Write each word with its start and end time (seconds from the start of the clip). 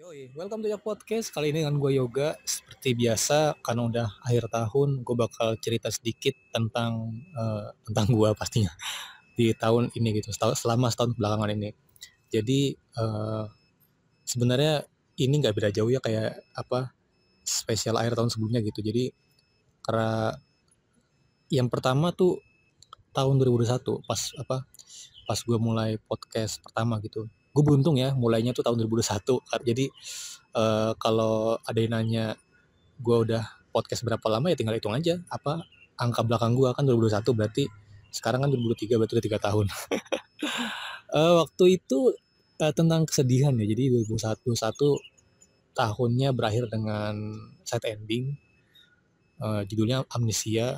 Yoi, 0.00 0.32
welcome 0.32 0.64
to 0.64 0.68
your 0.72 0.80
podcast. 0.80 1.28
Kali 1.28 1.52
ini 1.52 1.60
dengan 1.60 1.76
gue 1.76 2.00
Yoga. 2.00 2.32
Seperti 2.40 2.96
biasa, 2.96 3.60
karena 3.60 3.84
udah 3.84 4.08
akhir 4.24 4.48
tahun, 4.48 5.04
gue 5.04 5.12
bakal 5.12 5.60
cerita 5.60 5.92
sedikit 5.92 6.32
tentang 6.56 7.20
uh, 7.36 7.68
tentang 7.84 8.08
gue 8.08 8.32
pastinya 8.32 8.72
di 9.36 9.52
tahun 9.52 9.92
ini 9.92 10.24
gitu, 10.24 10.32
selama 10.32 10.88
setahun 10.88 11.12
belakangan 11.20 11.52
ini. 11.52 11.76
Jadi 12.32 12.72
uh, 12.96 13.44
sebenarnya 14.24 14.88
ini 15.20 15.34
nggak 15.36 15.52
beda 15.52 15.68
jauh 15.68 15.92
ya 15.92 16.00
kayak 16.00 16.48
apa 16.56 16.96
spesial 17.44 18.00
akhir 18.00 18.16
tahun 18.16 18.32
sebelumnya 18.32 18.64
gitu. 18.64 18.80
Jadi 18.80 19.12
karena 19.84 20.32
yang 21.52 21.68
pertama 21.68 22.08
tuh 22.16 22.40
tahun 23.12 23.36
2021 23.36 24.08
pas 24.08 24.20
apa 24.40 24.64
pas 25.28 25.38
gue 25.44 25.58
mulai 25.60 26.00
podcast 26.08 26.56
pertama 26.64 26.96
gitu 27.04 27.28
gue 27.50 27.62
beruntung 27.66 27.98
ya 27.98 28.14
mulainya 28.14 28.54
tuh 28.54 28.62
tahun 28.62 28.86
2021 28.86 29.42
jadi 29.66 29.84
uh, 30.54 30.92
kalau 30.98 31.58
ada 31.66 31.78
yang 31.78 31.92
nanya 31.94 32.38
gue 33.00 33.16
udah 33.16 33.42
podcast 33.70 34.02
berapa 34.02 34.22
lama? 34.28 34.50
Ya 34.52 34.56
tinggal 34.58 34.76
hitung 34.76 34.94
aja 34.94 35.18
apa 35.30 35.64
angka 35.96 36.26
belakang 36.26 36.58
gue 36.58 36.70
kan 36.74 36.84
2021 36.84 37.38
berarti 37.38 37.64
sekarang 38.10 38.42
kan 38.42 38.50
2023 38.50 38.98
berarti 38.98 39.14
udah 39.16 39.24
tiga 39.24 39.38
tahun. 39.38 39.66
Uh, 41.14 41.34
waktu 41.46 41.64
itu 41.80 41.98
uh, 42.60 42.72
tentang 42.74 43.06
kesedihan 43.06 43.54
ya. 43.54 43.66
Jadi 43.70 43.94
2021 44.02 45.78
tahunnya 45.78 46.28
berakhir 46.34 46.66
dengan 46.66 47.14
set 47.62 47.86
ending. 47.86 48.34
Uh, 49.40 49.64
judulnya 49.64 50.04
amnesia. 50.12 50.76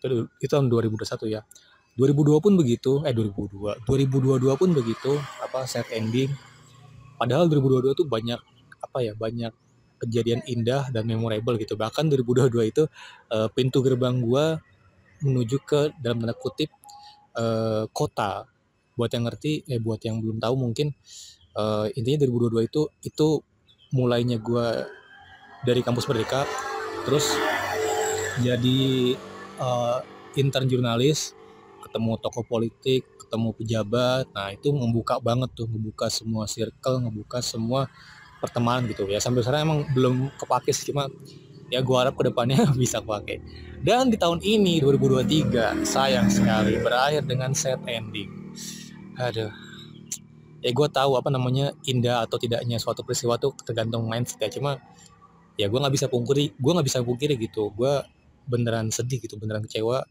Itu, 0.00 0.26
itu 0.40 0.50
tahun 0.50 0.68
2021 0.72 1.32
ya 1.32 1.44
2002 1.94 2.42
pun 2.42 2.52
begitu, 2.58 2.92
eh 3.06 3.14
2002, 3.14 3.86
2022 3.86 4.60
pun 4.60 4.70
begitu, 4.74 5.12
apa 5.38 5.62
set 5.70 5.86
ending. 5.94 6.30
Padahal 7.14 7.46
2022 7.46 7.94
tuh 7.94 8.06
banyak 8.10 8.40
apa 8.82 8.98
ya, 9.00 9.14
banyak 9.14 9.54
kejadian 10.02 10.42
indah 10.50 10.90
dan 10.90 11.06
memorable 11.06 11.54
gitu. 11.56 11.78
Bahkan 11.78 12.10
2022 12.10 12.72
itu 12.74 12.82
uh, 13.30 13.48
pintu 13.54 13.78
gerbang 13.80 14.18
gua 14.18 14.58
menuju 15.22 15.62
ke 15.62 15.94
dalam 16.02 16.26
tanda 16.26 16.34
kutip 16.34 16.74
uh, 17.38 17.86
kota. 17.94 18.50
Buat 18.98 19.10
yang 19.14 19.30
ngerti, 19.30 19.62
eh 19.70 19.78
buat 19.78 20.02
yang 20.02 20.18
belum 20.18 20.42
tahu 20.42 20.54
mungkin 20.58 20.90
uh, 21.54 21.86
intinya 21.94 22.26
2022 22.26 22.68
itu 22.70 22.82
itu 23.06 23.28
mulainya 23.94 24.42
gua 24.42 24.82
dari 25.64 25.80
kampus 25.80 26.04
Merdeka 26.10 26.44
terus 27.08 27.32
jadi 28.44 29.14
uh, 29.60 29.98
intern 30.36 30.68
jurnalis 30.68 31.32
ketemu 31.94 32.18
tokoh 32.18 32.42
politik, 32.42 33.06
ketemu 33.22 33.54
pejabat. 33.54 34.26
Nah, 34.34 34.50
itu 34.50 34.74
membuka 34.74 35.22
banget 35.22 35.54
tuh, 35.54 35.70
membuka 35.70 36.10
semua 36.10 36.50
circle, 36.50 36.98
membuka 36.98 37.38
semua 37.38 37.86
pertemanan 38.42 38.90
gitu 38.90 39.06
ya. 39.06 39.22
Sampai 39.22 39.46
sekarang 39.46 39.62
emang 39.62 39.80
belum 39.94 40.34
kepake 40.34 40.74
sih, 40.74 40.90
cuma 40.90 41.06
ya 41.70 41.78
gua 41.86 42.02
harap 42.02 42.18
ke 42.18 42.26
depannya 42.26 42.66
bisa 42.82 42.98
kepake. 42.98 43.38
Dan 43.78 44.10
di 44.10 44.18
tahun 44.18 44.42
ini 44.42 44.82
2023 44.82 45.86
sayang 45.86 46.26
sekali 46.26 46.82
berakhir 46.82 47.30
dengan 47.30 47.54
set 47.54 47.78
ending. 47.86 48.26
Aduh. 49.14 49.54
Ya 50.64 50.72
gue 50.72 50.88
tahu 50.88 51.20
apa 51.20 51.28
namanya 51.28 51.76
indah 51.84 52.24
atau 52.24 52.40
tidaknya 52.40 52.80
suatu 52.80 53.04
peristiwa 53.04 53.36
tuh 53.36 53.52
tergantung 53.68 54.08
mindset 54.08 54.40
ya. 54.40 54.48
Cuma 54.48 54.80
ya 55.60 55.68
gue 55.68 55.76
nggak 55.76 55.92
bisa 55.92 56.08
pungkiri, 56.08 56.56
gue 56.56 56.72
nggak 56.72 56.88
bisa 56.88 57.04
pungkiri 57.04 57.36
gitu. 57.36 57.68
Gue 57.76 58.00
beneran 58.48 58.88
sedih 58.88 59.20
gitu, 59.20 59.36
beneran 59.36 59.68
kecewa 59.68 60.08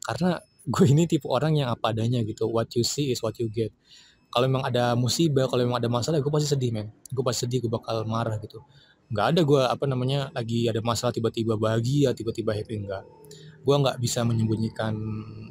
karena 0.00 0.40
gue 0.66 0.86
ini 0.88 1.08
tipe 1.08 1.26
orang 1.28 1.56
yang 1.56 1.68
apa 1.72 1.94
adanya 1.94 2.20
gitu. 2.26 2.48
What 2.48 2.72
you 2.76 2.84
see 2.84 3.12
is 3.14 3.24
what 3.24 3.36
you 3.40 3.48
get. 3.48 3.72
Kalau 4.30 4.46
memang 4.46 4.68
ada 4.68 4.94
musibah 4.94 5.50
kalau 5.50 5.66
memang 5.66 5.82
ada 5.82 5.90
masalah 5.90 6.22
gue 6.22 6.32
pasti 6.32 6.48
sedih 6.50 6.70
men. 6.74 6.92
Gue 7.10 7.24
pasti 7.24 7.46
sedih 7.48 7.64
gue 7.66 7.72
bakal 7.72 8.04
marah 8.04 8.36
gitu. 8.42 8.62
Nggak 9.10 9.26
ada 9.36 9.40
gue 9.42 9.62
apa 9.66 9.84
namanya 9.90 10.30
lagi 10.30 10.70
ada 10.70 10.78
masalah 10.84 11.10
tiba-tiba 11.10 11.58
bahagia 11.58 12.14
tiba-tiba 12.14 12.54
happy 12.54 12.86
enggak 12.86 13.02
gue 13.60 13.74
nggak 13.76 14.00
bisa 14.00 14.24
menyembunyikan 14.24 14.96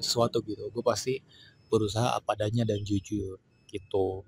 sesuatu 0.02 0.42
gitu. 0.46 0.70
Gue 0.74 0.84
pasti 0.84 1.22
berusaha 1.70 2.18
apa 2.18 2.34
adanya 2.34 2.66
dan 2.66 2.82
jujur 2.82 3.38
gitu. 3.70 4.26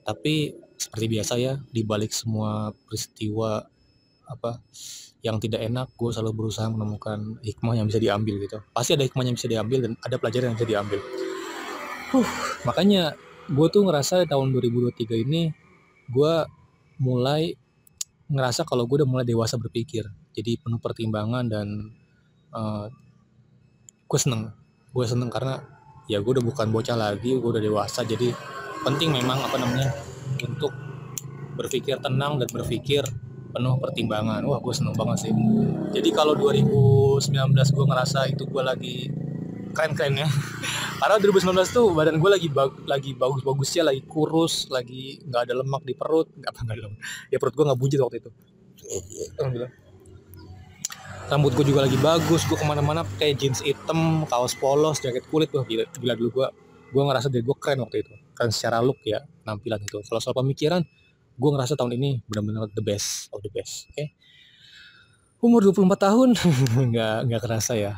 Tapi 0.00 0.56
seperti 0.80 1.06
biasa 1.12 1.32
ya 1.36 1.60
di 1.68 1.84
balik 1.84 2.10
semua 2.16 2.72
peristiwa 2.88 3.60
apa 4.24 4.64
yang 5.20 5.36
tidak 5.36 5.60
enak 5.60 5.92
gue 5.96 6.10
selalu 6.10 6.32
berusaha 6.32 6.68
menemukan 6.72 7.36
hikmah 7.44 7.76
yang 7.76 7.86
bisa 7.88 8.00
diambil 8.00 8.40
gitu. 8.40 8.58
Pasti 8.72 8.96
ada 8.96 9.04
hikmah 9.04 9.24
yang 9.28 9.36
bisa 9.36 9.48
diambil 9.48 9.78
dan 9.84 9.92
ada 10.00 10.16
pelajaran 10.16 10.52
yang 10.52 10.56
bisa 10.56 10.68
diambil. 10.68 11.00
Huh, 12.10 12.28
makanya 12.64 13.14
gue 13.46 13.66
tuh 13.68 13.82
ngerasa 13.84 14.24
tahun 14.26 14.50
2023 14.56 15.26
ini 15.28 15.52
gue 16.10 16.34
mulai 17.00 17.54
ngerasa 18.30 18.64
kalau 18.64 18.86
gue 18.88 19.04
udah 19.04 19.08
mulai 19.08 19.26
dewasa 19.28 19.60
berpikir. 19.60 20.08
Jadi 20.32 20.56
penuh 20.56 20.80
pertimbangan 20.80 21.44
dan 21.50 21.66
uh, 22.56 22.86
gue 24.08 24.18
seneng. 24.18 24.50
Gue 24.90 25.04
seneng 25.04 25.28
karena 25.28 25.60
ya 26.08 26.18
gue 26.18 26.32
udah 26.38 26.44
bukan 26.44 26.72
bocah 26.72 26.96
lagi 26.96 27.36
gue 27.36 27.50
udah 27.50 27.62
dewasa. 27.62 28.02
Jadi 28.08 28.32
penting 28.80 29.12
memang 29.12 29.36
apa 29.44 29.60
namanya 29.60 29.92
untuk 30.40 30.72
berpikir 31.60 32.00
tenang 32.00 32.40
dan 32.40 32.48
berpikir 32.48 33.04
penuh 33.50 33.74
pertimbangan. 33.82 34.40
Wah 34.46 34.58
gue 34.62 34.74
seneng 34.74 34.94
banget 34.94 35.28
sih. 35.28 35.32
Jadi 35.94 36.08
kalau 36.14 36.38
2019 36.38 37.26
gue 37.52 37.84
ngerasa 37.86 38.30
itu 38.30 38.46
gue 38.46 38.62
lagi 38.62 38.96
keren-keren 39.74 40.24
ya. 40.24 40.28
Karena 41.00 41.16
2019 41.16 41.76
tuh 41.76 41.86
badan 41.96 42.16
gue 42.20 42.30
lagi 42.30 42.48
bag, 42.52 42.72
lagi 42.84 43.16
bagus-bagusnya 43.16 43.88
lagi 43.88 44.02
kurus 44.04 44.68
lagi 44.68 45.18
nggak 45.26 45.42
ada 45.50 45.54
lemak 45.60 45.82
di 45.82 45.94
perut. 45.98 46.30
Nggak 46.34 46.50
apa 46.50 46.60
nggak 46.64 46.76
ada 46.76 46.82
lemak. 46.86 47.00
Ya 47.30 47.36
perut 47.42 47.54
gue 47.54 47.64
nggak 47.66 47.78
buncit 47.78 47.98
waktu 48.00 48.16
itu. 48.22 48.30
Rambut 51.30 51.52
gue 51.54 51.66
juga 51.70 51.86
lagi 51.86 51.98
bagus 52.02 52.42
gue 52.42 52.58
ke 52.58 52.66
mana-mana 52.66 53.06
kayak 53.22 53.38
jeans 53.38 53.62
hitam 53.62 54.26
kaos 54.26 54.58
polos 54.58 54.98
jaket 54.98 55.26
kulit. 55.30 55.50
Wah 55.54 55.62
gila, 55.66 55.86
gila 55.98 56.14
dulu 56.18 56.30
gue 56.42 56.48
gue 56.90 57.02
ngerasa 57.06 57.30
diri 57.30 57.46
gue 57.46 57.56
keren 57.58 57.82
waktu 57.86 58.02
itu. 58.02 58.12
Keren 58.34 58.50
secara 58.50 58.82
look 58.82 58.98
ya 59.06 59.22
penampilan 59.46 59.80
itu. 59.82 60.02
Kalau 60.02 60.20
soal 60.20 60.34
pemikiran 60.34 60.82
gue 61.40 61.50
ngerasa 61.56 61.72
tahun 61.72 61.96
ini 61.96 62.20
benar-benar 62.28 62.68
the 62.76 62.84
best 62.84 63.32
of 63.32 63.40
the 63.40 63.48
best 63.48 63.88
oke? 63.88 63.96
Okay? 63.96 64.12
umur 65.40 65.64
24 65.64 65.88
tahun 65.96 66.28
nggak 66.92 67.16
nggak 67.28 67.40
kerasa 67.40 67.72
ya. 67.76 67.96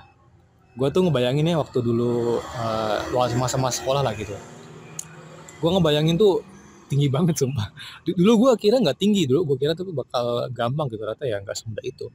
Gue 0.72 0.88
tuh 0.88 1.04
ngebayangin 1.04 1.52
ya 1.52 1.60
waktu 1.60 1.84
dulu 1.84 2.40
uh, 2.40 2.98
masa-masa 3.12 3.82
sekolah 3.82 4.00
lah 4.00 4.14
gitu. 4.16 4.32
Gue 5.58 5.70
ngebayangin 5.74 6.16
tuh 6.16 6.40
tinggi 6.86 7.10
banget 7.10 7.36
sumpah. 7.36 7.74
Dulu 8.06 8.46
gue 8.46 8.50
kira 8.62 8.78
nggak 8.78 8.96
tinggi 8.96 9.26
dulu 9.26 9.52
gue 9.52 9.56
kira 9.58 9.74
tuh 9.74 9.90
bakal 9.90 10.48
gampang 10.54 10.86
gitu 10.88 11.02
rata 11.02 11.26
ya 11.26 11.42
nggak 11.42 11.52
semudah 11.58 11.84
itu. 11.84 12.08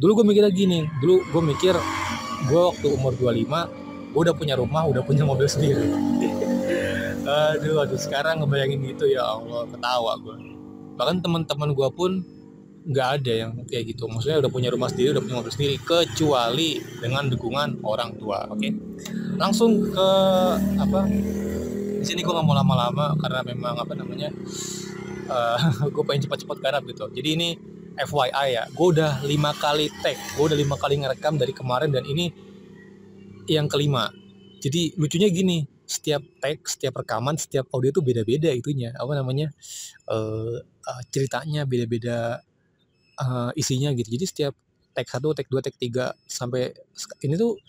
Dulu 0.00 0.24
gue 0.24 0.24
mikirnya 0.32 0.50
gini 0.50 0.88
dulu 0.98 1.20
gue 1.20 1.42
mikir 1.52 1.76
gue 2.48 2.62
waktu 2.72 2.86
umur 2.90 3.12
25 3.14 4.12
gue 4.12 4.20
udah 4.28 4.34
punya 4.34 4.54
rumah 4.56 4.88
udah 4.88 5.04
punya 5.04 5.28
mobil 5.28 5.46
sendiri. 5.46 5.84
Aduh 7.22 7.78
aduh 7.78 7.94
sekarang 7.94 8.42
ngebayangin 8.42 8.82
gitu 8.82 9.06
ya 9.06 9.22
Allah 9.22 9.62
ketawa 9.70 10.18
gue 10.18 10.51
bahkan 11.02 11.18
teman-teman 11.18 11.74
gue 11.74 11.88
pun 11.90 12.22
nggak 12.86 13.08
ada 13.18 13.32
yang 13.34 13.50
kayak 13.66 13.90
gitu. 13.90 14.06
Maksudnya 14.06 14.38
udah 14.38 14.50
punya 14.54 14.70
rumah 14.70 14.86
sendiri 14.86 15.18
udah 15.18 15.22
punya 15.26 15.36
mobil 15.42 15.50
sendiri 15.50 15.74
kecuali 15.82 16.78
dengan 17.02 17.26
dukungan 17.26 17.82
orang 17.82 18.14
tua 18.22 18.46
oke? 18.46 18.62
Okay? 18.62 18.70
langsung 19.34 19.82
ke 19.90 20.08
apa 20.78 21.10
di 21.98 22.06
sini 22.06 22.22
gue 22.22 22.30
nggak 22.30 22.46
mau 22.46 22.54
lama-lama 22.54 23.18
karena 23.18 23.42
memang 23.42 23.74
apa 23.82 23.98
namanya 23.98 24.30
uh, 25.26 25.58
eh, 25.58 25.90
gue 25.94 26.02
pengen 26.06 26.30
cepat-cepat 26.30 26.56
garap 26.62 26.86
gitu. 26.86 27.10
Jadi 27.10 27.28
ini 27.34 27.48
FYI 27.98 28.46
ya 28.54 28.64
gue 28.70 28.86
udah 28.94 29.26
lima 29.26 29.50
kali 29.58 29.90
tag 30.06 30.14
gue 30.38 30.44
udah 30.46 30.54
lima 30.54 30.78
kali 30.78 31.02
ngerekam 31.02 31.34
dari 31.34 31.50
kemarin 31.50 31.90
dan 31.90 32.06
ini 32.06 32.30
yang 33.50 33.66
kelima. 33.66 34.06
Jadi 34.62 34.94
lucunya 34.94 35.26
gini 35.26 35.66
setiap 35.92 36.22
teks, 36.40 36.80
setiap 36.80 37.04
rekaman, 37.04 37.36
setiap 37.36 37.68
audio 37.76 37.92
itu 37.92 38.00
beda-beda 38.00 38.48
itunya. 38.48 38.96
Apa 38.96 39.12
namanya? 39.12 39.52
Uh, 40.08 40.64
uh, 40.64 41.02
ceritanya 41.12 41.68
beda-beda 41.68 42.40
uh, 43.20 43.50
isinya 43.52 43.92
gitu. 43.92 44.08
Jadi 44.08 44.24
setiap 44.24 44.54
tag 44.96 45.08
satu, 45.08 45.36
tag 45.36 45.48
dua, 45.52 45.60
tag 45.60 45.76
tiga 45.76 46.16
sampai 46.24 46.72
ini 47.24 47.34
tuh 47.36 47.60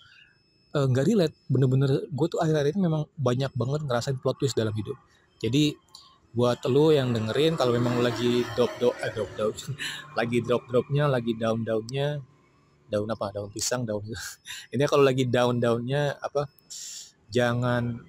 nggak 0.72 1.04
uh, 1.04 1.08
relate. 1.08 1.36
Bener-bener 1.46 2.08
gue 2.08 2.26
tuh 2.26 2.40
akhir-akhir 2.40 2.74
ini 2.74 2.82
memang 2.88 3.04
banyak 3.20 3.52
banget 3.52 3.80
ngerasain 3.84 4.16
plot 4.18 4.40
twist 4.40 4.56
dalam 4.56 4.72
hidup. 4.72 4.96
Jadi 5.38 5.76
buat 6.34 6.58
lo 6.66 6.90
yang 6.90 7.14
dengerin 7.14 7.54
kalau 7.54 7.78
memang 7.78 8.02
lagi 8.02 8.42
drop 8.58 8.74
drop 8.82 8.98
eh, 9.06 9.10
drop 9.14 9.30
drop 9.38 9.54
lagi 10.18 10.42
drop 10.42 10.66
dropnya 10.66 11.06
lagi 11.06 11.38
down 11.38 11.62
downnya 11.62 12.18
daun 12.90 13.06
apa 13.06 13.30
daun 13.30 13.54
pisang 13.54 13.86
daun 13.86 14.02
ini 14.74 14.82
kalau 14.90 15.06
lagi 15.06 15.30
down 15.30 15.62
downnya 15.62 16.18
apa 16.18 16.50
jangan 17.30 18.02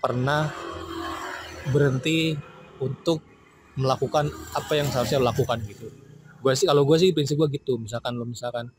pernah 0.00 0.48
berhenti 1.68 2.34
untuk 2.80 3.20
melakukan 3.76 4.32
apa 4.56 4.72
yang 4.74 4.88
seharusnya 4.88 5.20
lakukan 5.20 5.60
gitu. 5.68 5.92
Gue 6.40 6.56
sih 6.56 6.64
kalau 6.64 6.88
gue 6.88 6.96
sih 6.96 7.12
prinsip 7.12 7.36
gue 7.36 7.48
gitu. 7.60 7.76
Misalkan 7.76 8.16
lo 8.16 8.24
misalkan 8.24 8.72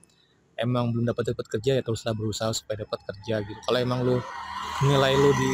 emang 0.57 0.89
belum 0.91 1.07
dapat 1.13 1.33
dapat 1.33 1.45
kerja 1.57 1.79
ya 1.79 1.81
teruslah 1.85 2.18
berusaha 2.18 2.50
supaya 2.51 2.83
dapat 2.83 3.00
kerja 3.06 3.45
gitu. 3.45 3.59
Kalau 3.62 3.79
emang 3.79 4.01
lo 4.01 4.18
nilai 4.81 5.13
lo 5.13 5.29
di 5.38 5.51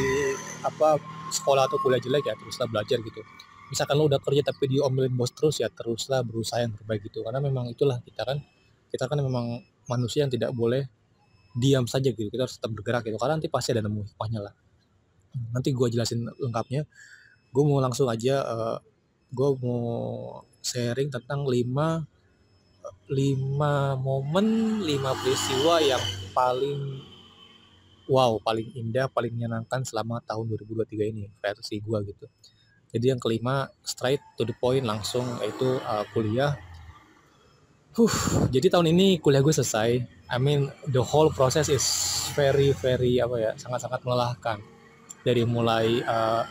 apa 0.64 0.96
sekolah 1.28 1.68
atau 1.68 1.76
kuliah 1.84 2.00
jelek 2.00 2.24
ya 2.24 2.34
teruslah 2.34 2.66
belajar 2.66 2.98
gitu. 3.04 3.20
Misalkan 3.68 4.00
lo 4.00 4.08
udah 4.08 4.20
kerja 4.24 4.40
tapi 4.40 4.72
diomelin 4.72 5.12
bos 5.12 5.36
terus 5.36 5.60
ya 5.60 5.68
teruslah 5.68 6.24
berusaha 6.24 6.64
yang 6.64 6.72
terbaik 6.72 7.04
gitu. 7.04 7.20
Karena 7.20 7.44
memang 7.44 7.68
itulah 7.68 8.00
kita 8.00 8.24
kan 8.24 8.40
kita 8.88 9.04
kan 9.04 9.20
memang 9.20 9.60
manusia 9.84 10.24
yang 10.24 10.32
tidak 10.32 10.56
boleh 10.56 10.88
diam 11.52 11.84
saja 11.84 12.08
gitu. 12.08 12.32
Kita 12.32 12.48
harus 12.48 12.56
tetap 12.56 12.72
bergerak 12.72 13.04
gitu. 13.04 13.20
Karena 13.20 13.36
nanti 13.36 13.52
pasti 13.52 13.76
ada 13.76 13.84
nemu 13.84 14.00
hikmahnya 14.08 14.40
lah 14.48 14.54
nanti 15.52 15.74
gue 15.74 15.86
jelasin 15.92 16.28
lengkapnya 16.38 16.88
gue 17.48 17.62
mau 17.64 17.80
langsung 17.80 18.08
aja 18.08 18.44
uh, 18.44 18.76
eh, 18.76 18.78
gue 19.32 19.48
mau 19.60 19.80
sharing 20.60 21.08
tentang 21.12 21.44
5 21.44 22.18
lima 23.08 23.96
momen, 23.96 24.80
lima 24.84 25.16
peristiwa 25.16 25.80
yang 25.80 26.00
paling 26.36 27.00
wow, 28.08 28.36
paling 28.40 28.68
indah, 28.76 29.08
paling 29.08 29.32
menyenangkan 29.32 29.84
selama 29.84 30.20
tahun 30.24 30.48
2023 30.56 31.12
ini 31.12 31.24
versi 31.40 31.80
gua 31.80 32.04
gitu. 32.04 32.28
Jadi 32.88 33.12
yang 33.12 33.20
kelima 33.20 33.68
straight 33.84 34.20
to 34.36 34.48
the 34.48 34.56
point 34.56 34.84
langsung 34.84 35.24
yaitu 35.44 35.76
uh, 35.84 36.04
kuliah. 36.16 36.56
Huh, 37.96 38.48
jadi 38.48 38.72
tahun 38.72 38.92
ini 38.96 39.20
kuliah 39.20 39.44
gue 39.44 39.52
selesai. 39.52 40.00
I 40.28 40.36
mean 40.36 40.68
the 40.88 41.00
whole 41.00 41.32
process 41.32 41.72
is 41.72 41.84
very 42.36 42.72
very 42.76 43.20
apa 43.20 43.36
ya 43.40 43.52
sangat-sangat 43.56 44.04
melelahkan. 44.04 44.60
Dari 45.26 45.42
mulai 45.44 45.98
uh, 46.02 46.42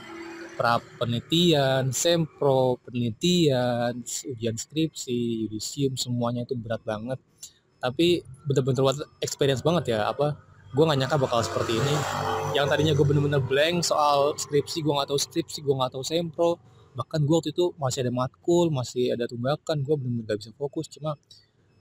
pra 0.57 0.81
penelitian, 0.97 1.93
sempro, 1.93 2.81
penelitian, 2.81 4.01
ujian 4.03 4.57
skripsi, 4.57 5.45
yudisium 5.45 5.93
semuanya 5.93 6.43
itu 6.49 6.57
berat 6.57 6.81
banget. 6.81 7.21
Tapi 7.77 8.25
bener-bener 8.49 9.05
experience 9.21 9.61
banget 9.61 9.93
ya 9.93 10.09
apa 10.09 10.33
gue 10.73 10.83
gak 10.83 10.99
nyangka 10.99 11.17
bakal 11.21 11.39
seperti 11.45 11.77
ini. 11.77 11.95
Yang 12.57 12.65
tadinya 12.73 12.93
gue 12.97 13.05
bener-bener 13.05 13.39
blank 13.39 13.85
soal 13.85 14.33
skripsi 14.35 14.81
gue 14.81 14.93
gak 14.97 15.13
tahu 15.13 15.19
skripsi 15.21 15.61
gue 15.61 15.73
gak 15.77 15.93
tahu 15.93 16.03
sempro. 16.03 16.57
Bahkan 16.97 17.19
gue 17.23 17.35
waktu 17.37 17.51
itu 17.53 17.71
masih 17.77 18.03
ada 18.03 18.11
matkul 18.11 18.73
masih 18.73 19.13
ada 19.13 19.29
tunggakan 19.29 19.85
gue 19.85 19.95
bener-bener 19.95 20.25
gak 20.25 20.37
bisa 20.41 20.51
fokus. 20.57 20.89
Cuma 20.89 21.15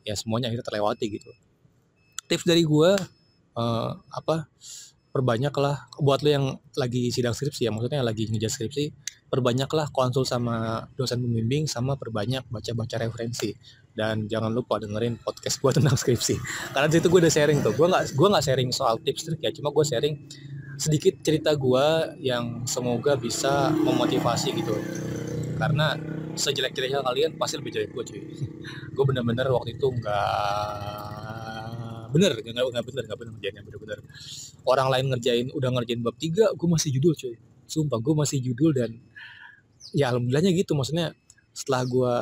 ya 0.06 0.14
semuanya 0.14 0.52
akhirnya 0.52 0.66
terlewati 0.68 1.06
gitu. 1.16 1.32
Tips 2.28 2.44
dari 2.44 2.62
gue 2.62 2.90
uh, 3.56 3.90
apa 4.12 4.46
perbanyaklah 5.16 5.88
buat 6.04 6.20
lo 6.20 6.28
yang 6.28 6.46
lagi 6.76 7.08
sidang 7.08 7.32
skripsi 7.32 7.66
ya 7.66 7.70
maksudnya 7.72 8.04
lagi 8.04 8.28
ngejar 8.28 8.52
skripsi 8.52 9.16
perbanyaklah 9.26 9.90
konsul 9.90 10.22
sama 10.22 10.86
dosen 10.94 11.18
pembimbing 11.18 11.66
sama 11.66 11.98
perbanyak 11.98 12.46
baca-baca 12.46 13.02
referensi. 13.02 13.50
Dan 13.96 14.28
jangan 14.28 14.52
lupa 14.52 14.76
dengerin 14.78 15.18
podcast 15.18 15.58
gue 15.58 15.70
tentang 15.82 15.96
skripsi. 15.98 16.36
Karena 16.72 16.86
situ 16.88 17.08
gue 17.10 17.20
udah 17.26 17.32
sharing 17.32 17.58
tuh. 17.64 17.74
Gue 17.74 17.86
nggak 17.90 18.14
gue 18.14 18.28
nggak 18.28 18.44
sharing 18.44 18.70
soal 18.70 19.00
tips 19.02 19.26
trik 19.26 19.40
ya. 19.42 19.50
Cuma 19.50 19.74
gue 19.74 19.84
sharing 19.84 20.14
sedikit 20.76 21.24
cerita 21.24 21.56
gue 21.56 21.86
yang 22.20 22.68
semoga 22.68 23.16
bisa 23.16 23.72
memotivasi 23.72 24.52
gitu. 24.54 24.76
Karena 25.56 25.96
sejelek-jeleknya 26.36 27.00
kalian 27.00 27.30
pasti 27.40 27.56
lebih 27.56 27.72
jelek 27.72 27.90
gue 27.96 28.04
cuy. 28.04 28.22
Gue 28.96 29.04
bener-bener 29.08 29.48
waktu 29.48 29.76
itu 29.76 29.88
nggak 29.88 31.45
bener 32.16 32.32
nggak 32.40 32.64
nggak 32.72 32.86
bener 32.88 33.02
nggak 33.04 33.18
bener 33.20 33.32
ngerjainnya 33.36 33.62
bener-bener. 33.68 33.98
Orang 34.64 34.88
lain 34.88 35.04
ngerjain 35.12 35.46
udah 35.52 35.68
ngerjain 35.76 36.00
bab 36.00 36.16
tiga 36.16 36.48
gue 36.56 36.68
masih 36.68 36.90
judul 36.96 37.12
cuy. 37.12 37.36
Sumpah 37.68 37.98
gue 38.00 38.14
masih 38.16 38.38
judul 38.40 38.72
dan 38.72 38.90
ya 39.92 40.10
alhamdulillahnya 40.10 40.56
gitu 40.56 40.72
maksudnya 40.72 41.12
setelah 41.52 41.82
gue 41.84 42.14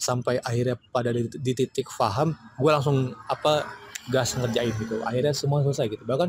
sampai 0.00 0.42
akhirnya 0.42 0.74
pada 0.90 1.14
di, 1.14 1.28
di 1.30 1.52
titik 1.54 1.86
paham 1.94 2.34
gue 2.34 2.70
langsung 2.72 3.12
apa 3.28 3.68
gas 4.08 4.34
ngerjain 4.34 4.72
gitu. 4.80 5.04
Akhirnya 5.04 5.36
semua 5.36 5.60
selesai 5.60 5.92
gitu. 5.92 6.02
Bahkan 6.08 6.28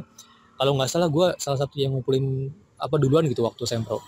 kalau 0.60 0.76
nggak 0.78 0.92
salah 0.92 1.08
gue 1.08 1.28
salah 1.40 1.58
satu 1.58 1.80
yang 1.80 1.96
ngumpulin 1.96 2.52
apa 2.78 3.00
duluan 3.00 3.26
gitu 3.32 3.48
waktu 3.48 3.64
sempro 3.64 4.04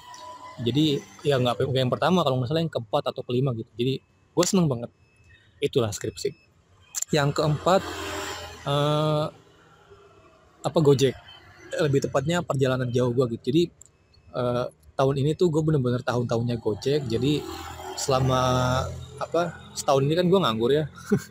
jadi 0.62 1.04
ya 1.26 1.36
nggak 1.36 1.68
yang 1.76 1.92
pertama 1.92 2.24
kalau 2.24 2.40
nggak 2.40 2.48
salah 2.48 2.64
yang 2.64 2.72
keempat 2.72 3.04
atau 3.12 3.22
kelima 3.28 3.52
gitu. 3.52 3.68
Jadi 3.76 4.00
gue 4.32 4.46
seneng 4.48 4.72
banget. 4.72 4.88
Itulah 5.60 5.92
skripsi. 5.92 6.32
Yang 7.12 7.44
keempat 7.44 7.84
uh, 8.66 9.26
apa 10.66 10.80
Gojek? 10.82 11.16
Lebih 11.76 12.10
tepatnya 12.10 12.42
perjalanan 12.42 12.90
jauh 12.90 13.14
gue 13.14 13.26
gitu. 13.38 13.44
Jadi 13.54 13.64
uh, 14.34 14.66
tahun 14.98 15.16
ini 15.22 15.38
tuh 15.38 15.54
gue 15.54 15.62
bener-bener 15.62 16.02
tahun-tahunnya 16.02 16.58
Gojek. 16.60 17.06
Jadi 17.06 17.46
selama 17.96 18.42
apa 19.16 19.56
setahun 19.72 20.04
ini 20.04 20.14
kan 20.18 20.26
gue 20.28 20.40
nganggur 20.42 20.72
ya. 20.74 20.86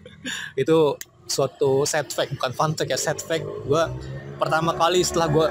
Itu 0.63 0.97
suatu 1.25 1.89
set 1.89 2.13
fact 2.13 2.37
bukan 2.37 2.53
fun 2.55 2.71
fact 2.79 2.91
ya 2.91 2.99
set 2.99 3.19
fact. 3.21 3.45
Gue 3.67 3.83
pertama 4.39 4.73
kali 4.75 5.03
setelah 5.03 5.29
gue 5.31 5.47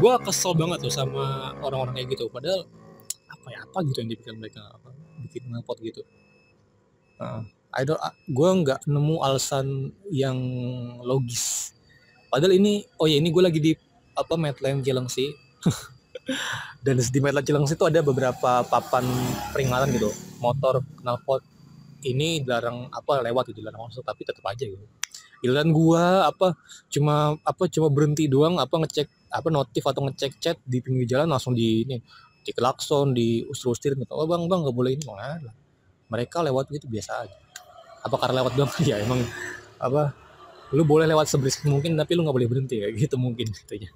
gue 0.00 0.14
kesel 0.24 0.56
banget 0.56 0.78
tuh 0.80 0.92
sama 0.92 1.52
orang-orang 1.60 2.00
kayak 2.00 2.16
gitu. 2.16 2.32
Padahal 2.32 2.64
apa 3.28 3.46
ya 3.52 3.58
apa 3.64 3.78
gitu 3.84 3.98
yang 4.00 4.10
dibikin 4.10 4.36
mereka 4.40 4.64
apa 4.72 4.88
bikin 5.20 5.52
ngapot 5.52 5.76
gitu 5.84 6.00
uh, 7.20 7.44
I 7.70 7.86
don't 7.86 8.00
gue 8.26 8.50
nggak 8.66 8.90
nemu 8.90 9.22
alasan 9.22 9.94
yang 10.10 10.38
logis. 11.06 11.76
Padahal 12.26 12.58
ini 12.58 12.82
oh 12.98 13.06
ya 13.06 13.22
ini 13.22 13.30
gue 13.30 13.42
lagi 13.42 13.60
di 13.62 13.72
apa 14.18 14.34
Medland 14.34 14.82
sih. 15.06 15.30
Dan 16.84 16.98
di 16.98 17.18
Medland 17.22 17.46
Cilengsi 17.46 17.74
itu 17.74 17.86
ada 17.86 18.02
beberapa 18.02 18.66
papan 18.66 19.06
peringatan 19.54 19.94
gitu. 19.94 20.10
Motor 20.42 20.82
knalpot 21.02 21.42
ini 22.06 22.40
dilarang 22.42 22.88
apa 22.90 23.20
lewat 23.20 23.52
gitu 23.52 23.60
dilarang 23.60 23.86
masuk 23.86 24.02
tapi 24.02 24.26
tetap 24.26 24.42
aja 24.50 24.66
gitu. 24.66 24.82
Giliran 25.40 25.70
gua 25.72 26.26
apa 26.28 26.58
cuma 26.90 27.38
apa 27.46 27.64
cuma 27.70 27.88
berhenti 27.88 28.26
doang 28.26 28.58
apa 28.58 28.72
ngecek 28.82 29.08
apa 29.30 29.48
notif 29.48 29.86
atau 29.86 30.04
ngecek 30.10 30.32
chat 30.42 30.56
di 30.66 30.82
pinggir 30.82 31.06
jalan 31.06 31.30
langsung 31.30 31.54
di 31.54 31.86
ini 31.86 31.96
di 32.40 32.50
klakson 32.50 33.14
di 33.14 33.46
usir-usir 33.46 33.94
gitu. 33.94 34.10
Oh 34.10 34.26
bang 34.26 34.50
bang 34.50 34.60
nggak 34.66 34.76
boleh 34.76 34.90
ini 34.96 35.04
mana 35.06 35.59
mereka 36.10 36.42
lewat 36.42 36.68
gitu 36.74 36.90
biasa 36.90 37.24
aja. 37.24 37.38
Apa 38.04 38.16
karena 38.18 38.42
lewat 38.44 38.52
doang? 38.58 38.72
Ya 38.90 38.98
emang 39.00 39.22
apa 39.80 40.12
lu 40.70 40.86
boleh 40.86 41.06
lewat 41.08 41.26
seberisik 41.26 41.66
mungkin 41.66 41.98
tapi 41.98 42.14
lu 42.14 42.22
nggak 42.22 42.36
boleh 42.36 42.50
berhenti 42.50 42.78
ya 42.78 42.92
gitu 42.94 43.18
mungkin 43.18 43.50
gitu 43.50 43.74
ya 43.74 43.90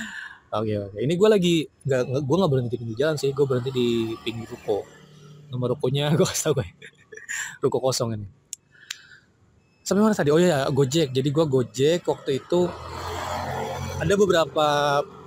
oke 0.58 0.74
oke. 0.90 0.98
Ini 0.98 1.14
gue 1.14 1.28
lagi 1.28 1.54
nggak 1.86 2.02
gue 2.24 2.36
nggak 2.40 2.52
berhenti 2.52 2.74
di 2.80 2.94
jalan 2.96 3.14
sih 3.20 3.30
gue 3.30 3.44
berhenti 3.46 3.70
di 3.74 4.14
pinggir 4.24 4.48
ruko. 4.48 4.86
Nomor 5.52 5.76
rukonya 5.76 6.10
gue 6.18 6.26
kasih 6.26 6.50
tau 6.50 6.54
gue 6.56 6.66
ruko 7.62 7.78
kosong 7.82 8.16
ini. 8.16 8.26
Sampai 9.86 10.02
mana 10.02 10.18
tadi? 10.18 10.34
Oh 10.34 10.40
ya 10.40 10.66
gojek. 10.70 11.14
Jadi 11.14 11.28
gue 11.30 11.44
gojek 11.46 12.02
waktu 12.10 12.42
itu 12.42 12.66
ada 13.96 14.14
beberapa 14.18 14.66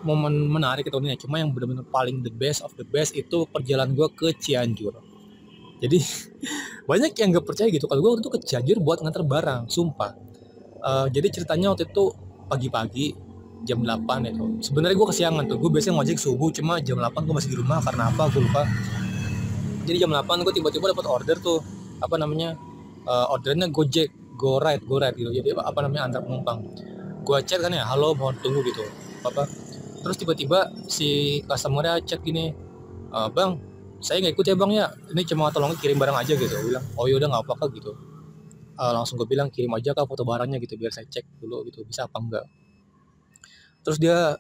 momen 0.06 0.46
menarik 0.46 0.88
itu 0.88 0.98
nih 1.02 1.18
cuma 1.20 1.42
yang 1.42 1.50
benar-benar 1.50 1.86
paling 1.90 2.22
the 2.22 2.32
best 2.32 2.62
of 2.62 2.72
the 2.78 2.86
best 2.86 3.18
itu 3.18 3.44
perjalanan 3.50 3.98
gue 3.98 4.08
ke 4.14 4.30
Cianjur 4.38 4.94
jadi 5.80 5.98
banyak 6.90 7.12
yang 7.16 7.28
gak 7.36 7.46
percaya 7.48 7.68
gitu. 7.72 7.88
Kalau 7.88 8.00
gue 8.04 8.10
waktu 8.16 8.24
itu 8.24 8.32
ke 8.32 8.40
Cianjur 8.44 8.78
buat 8.84 9.00
nganter 9.00 9.24
barang 9.24 9.72
sumpah. 9.72 10.12
Uh, 10.80 11.08
jadi 11.12 11.28
ceritanya 11.28 11.76
waktu 11.76 11.92
itu 11.92 12.16
pagi-pagi 12.48 13.12
jam 13.68 13.84
8 13.84 14.32
itu 14.32 14.46
sebenarnya 14.64 14.96
gue 14.96 15.08
kesiangan 15.12 15.44
tuh. 15.48 15.58
Gue 15.60 15.70
biasanya 15.72 16.00
ngojek 16.00 16.18
subuh 16.20 16.50
cuma 16.56 16.80
jam 16.80 17.00
8 17.00 17.12
gue 17.24 17.36
masih 17.36 17.50
di 17.52 17.58
rumah. 17.60 17.80
Karena 17.84 18.12
apa? 18.12 18.32
Gue 18.32 18.44
lupa. 18.44 18.64
Jadi 19.84 19.98
jam 20.00 20.12
8 20.12 20.46
gue 20.46 20.54
tiba-tiba 20.56 20.92
dapat 20.92 21.06
order 21.08 21.38
tuh 21.40 21.60
apa 22.00 22.16
namanya 22.16 22.56
uh, 23.04 23.34
ordernya 23.36 23.68
gojek 23.72 24.12
go 24.40 24.60
ride 24.60 24.84
go 24.88 25.00
ride 25.00 25.16
gitu. 25.20 25.32
Jadi 25.32 25.56
apa 25.56 25.80
namanya 25.84 26.08
antar 26.08 26.22
penumpang. 26.24 26.64
Gue 27.28 27.44
chat 27.44 27.60
kan 27.60 27.76
ya 27.76 27.84
halo 27.84 28.16
mohon 28.16 28.36
tunggu 28.40 28.64
gitu. 28.64 28.88
Apa 29.28 29.44
terus 30.00 30.16
tiba-tiba 30.16 30.72
si 30.88 31.40
customernya 31.44 32.00
chat 32.08 32.24
gini 32.24 32.56
e, 33.12 33.20
bang 33.36 33.60
saya 34.00 34.24
nggak 34.24 34.34
ikut 34.36 34.46
ya 34.48 34.56
bang 34.56 34.72
ya. 34.76 34.86
Ini 35.12 35.22
cuma 35.28 35.52
tolong 35.52 35.76
kirim 35.76 36.00
barang 36.00 36.18
aja 36.18 36.34
gitu. 36.36 36.56
Bilang 36.66 36.86
oh 36.96 37.06
yaudah 37.06 37.28
nggak 37.28 37.44
apa-apa 37.46 37.66
gitu. 37.76 37.92
Uh, 38.80 38.96
langsung 38.96 39.20
gue 39.20 39.28
bilang 39.28 39.52
kirim 39.52 39.76
aja 39.76 39.92
kak 39.92 40.08
foto 40.08 40.24
barangnya 40.24 40.56
gitu 40.64 40.80
biar 40.80 40.92
saya 40.92 41.08
cek 41.08 41.44
dulu 41.44 41.68
gitu. 41.68 41.84
Bisa 41.84 42.08
apa 42.08 42.18
enggak? 42.20 42.46
Terus 43.84 43.98
dia 44.00 44.40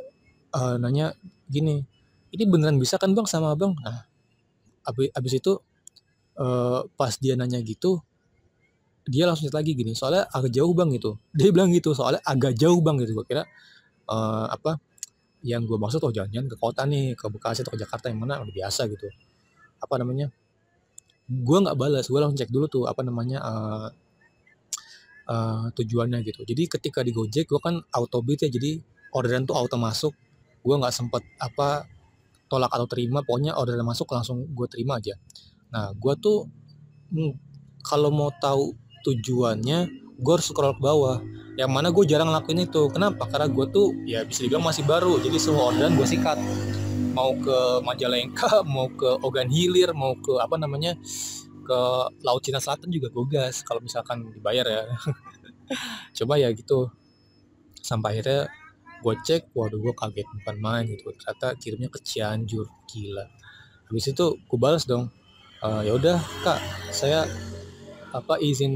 uh, 0.55 0.75
nanya 0.79 1.11
gini 1.49 1.83
ini 2.29 2.43
beneran 2.45 2.77
bisa 2.77 2.95
kan 3.01 3.11
bang 3.11 3.25
sama 3.25 3.57
bang 3.57 3.73
nah 3.81 4.05
abis, 4.85 5.09
abis 5.17 5.33
itu 5.41 5.53
uh, 6.37 6.85
pas 6.93 7.13
dia 7.17 7.33
nanya 7.33 7.57
gitu 7.65 8.01
dia 9.09 9.25
langsung 9.25 9.49
lagi 9.49 9.73
gini 9.73 9.97
soalnya 9.97 10.29
agak 10.29 10.53
jauh 10.53 10.69
bang 10.77 10.93
gitu. 10.93 11.17
Dia 11.33 11.49
bilang 11.49 11.73
gitu 11.73 11.97
soalnya 11.97 12.21
agak 12.21 12.53
jauh 12.53 12.77
bang 12.77 13.01
gitu. 13.01 13.17
Gue 13.17 13.25
kira 13.25 13.43
uh, 14.05 14.45
apa 14.47 14.77
yang 15.41 15.63
gue 15.63 15.79
maksud 15.79 16.03
oh 16.03 16.11
jangan-jangan 16.11 16.47
ke 16.51 16.57
kota 16.59 16.83
nih 16.83 17.15
ke 17.15 17.25
Bekasi 17.31 17.63
atau 17.63 17.73
ke 17.73 17.79
Jakarta 17.79 18.11
yang 18.11 18.19
mana 18.21 18.43
udah 18.43 18.53
biasa 18.53 18.91
gitu 18.91 19.07
apa 19.79 19.95
namanya 19.99 20.27
gue 21.29 21.57
nggak 21.61 21.77
balas 21.77 22.09
gue 22.09 22.19
langsung 22.19 22.39
cek 22.41 22.49
dulu 22.49 22.65
tuh 22.65 22.83
apa 22.89 23.05
namanya 23.05 23.37
uh, 23.39 23.87
uh, 25.29 25.65
tujuannya 25.77 26.25
gitu. 26.25 26.41
Jadi 26.41 26.65
ketika 26.65 27.05
di 27.05 27.13
Gojek 27.13 27.45
gue 27.45 27.61
kan 27.61 27.77
auto 27.93 28.19
bid 28.25 28.41
ya 28.41 28.49
jadi 28.49 28.81
orderan 29.13 29.45
tuh 29.45 29.53
auto 29.53 29.77
masuk. 29.77 30.13
Gue 30.65 30.75
nggak 30.75 30.91
sempet 30.91 31.21
apa 31.37 31.85
tolak 32.49 32.73
atau 32.73 32.89
terima 32.89 33.21
pokoknya 33.21 33.53
orderan 33.53 33.85
masuk 33.85 34.09
langsung 34.09 34.49
gue 34.49 34.67
terima 34.67 34.97
aja. 34.97 35.13
Nah 35.69 35.93
gue 35.93 36.13
tuh 36.17 36.49
hmm, 37.13 37.37
kalau 37.85 38.09
mau 38.09 38.33
tahu 38.41 38.73
tujuannya 39.05 39.77
gue 40.17 40.33
harus 40.33 40.49
scroll 40.49 40.73
ke 40.75 40.81
bawah. 40.81 41.21
Yang 41.61 41.69
mana 41.69 41.87
gue 41.93 42.03
jarang 42.09 42.31
ngelakuin 42.31 42.65
itu. 42.65 42.87
Kenapa? 42.89 43.29
Karena 43.29 43.51
gue 43.51 43.65
tuh 43.69 43.93
ya 44.09 44.25
bisa 44.25 44.41
dibilang 44.41 44.65
masih 44.65 44.81
baru. 44.87 45.21
Jadi 45.21 45.37
semua 45.37 45.69
orderan 45.69 45.93
gue 45.93 46.07
sikat 46.09 46.39
mau 47.19 47.35
ke 47.35 47.83
Majalengka 47.83 48.63
mau 48.73 48.87
ke 48.87 49.19
Ogan 49.19 49.51
Hilir 49.51 49.91
mau 49.91 50.15
ke 50.15 50.39
apa 50.39 50.55
namanya 50.55 50.95
ke 51.67 51.79
Laut 52.23 52.41
Cina 52.41 52.63
Selatan 52.63 52.87
juga 52.87 53.11
gue 53.11 53.25
gas 53.27 53.61
kalau 53.61 53.83
misalkan 53.83 54.25
dibayar 54.33 54.65
ya. 54.65 54.83
Coba 56.17 56.41
ya 56.41 56.49
gitu. 56.49 56.89
Sampai 57.77 58.17
akhirnya 58.17 58.49
gue 58.99 59.13
cek 59.21 59.53
waduh 59.53 59.77
gue 59.77 59.93
kaget 59.93 60.25
bukan 60.41 60.55
main 60.57 60.89
gitu. 60.89 61.13
Ternyata 61.13 61.53
kirimnya 61.61 61.93
ke 61.93 62.01
Cianjur 62.01 62.65
gila. 62.89 63.27
Habis 63.85 64.05
itu 64.09 64.25
gue 64.41 64.57
balas 64.57 64.89
dong 64.89 65.13
e, 65.61 65.67
ya 65.85 65.93
udah 65.93 66.17
kak 66.41 66.59
saya 66.89 67.29
apa 68.09 68.41
izin 68.41 68.73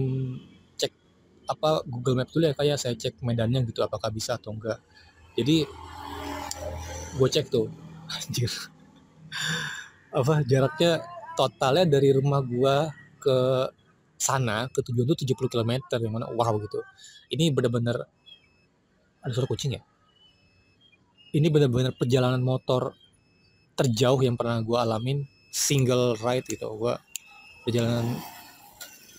apa 1.44 1.84
Google 1.84 2.24
Map 2.24 2.32
dulu 2.32 2.48
ya 2.48 2.56
kayak 2.56 2.80
saya 2.80 2.96
cek 2.96 3.20
medannya 3.20 3.68
gitu 3.68 3.82
apakah 3.82 4.14
bisa 4.14 4.38
atau 4.38 4.54
enggak. 4.54 4.78
Jadi 5.34 5.66
gue 7.18 7.30
cek 7.30 7.50
tuh 7.50 7.83
anjir. 8.18 8.52
Apa 10.14 10.46
jaraknya 10.46 11.02
totalnya 11.34 11.86
dari 11.90 12.14
rumah 12.14 12.46
gue 12.46 12.76
ke 13.18 13.38
sana 14.20 14.70
ke 14.70 14.80
tujuan 14.86 15.10
tuh 15.10 15.18
70 15.26 15.52
km 15.52 15.72
yang 16.00 16.14
mana 16.14 16.30
wow 16.32 16.54
gitu. 16.62 16.80
Ini 17.34 17.50
benar-benar 17.52 17.98
ada 19.24 19.32
suara 19.34 19.50
kucing 19.50 19.76
ya? 19.76 19.82
Ini 21.34 21.50
benar-benar 21.50 21.98
perjalanan 21.98 22.40
motor 22.46 22.94
terjauh 23.74 24.22
yang 24.22 24.38
pernah 24.38 24.62
gue 24.62 24.78
alamin 24.78 25.26
single 25.50 26.14
ride 26.22 26.46
gitu. 26.46 26.70
Gue 26.78 26.94
perjalanan 27.66 28.22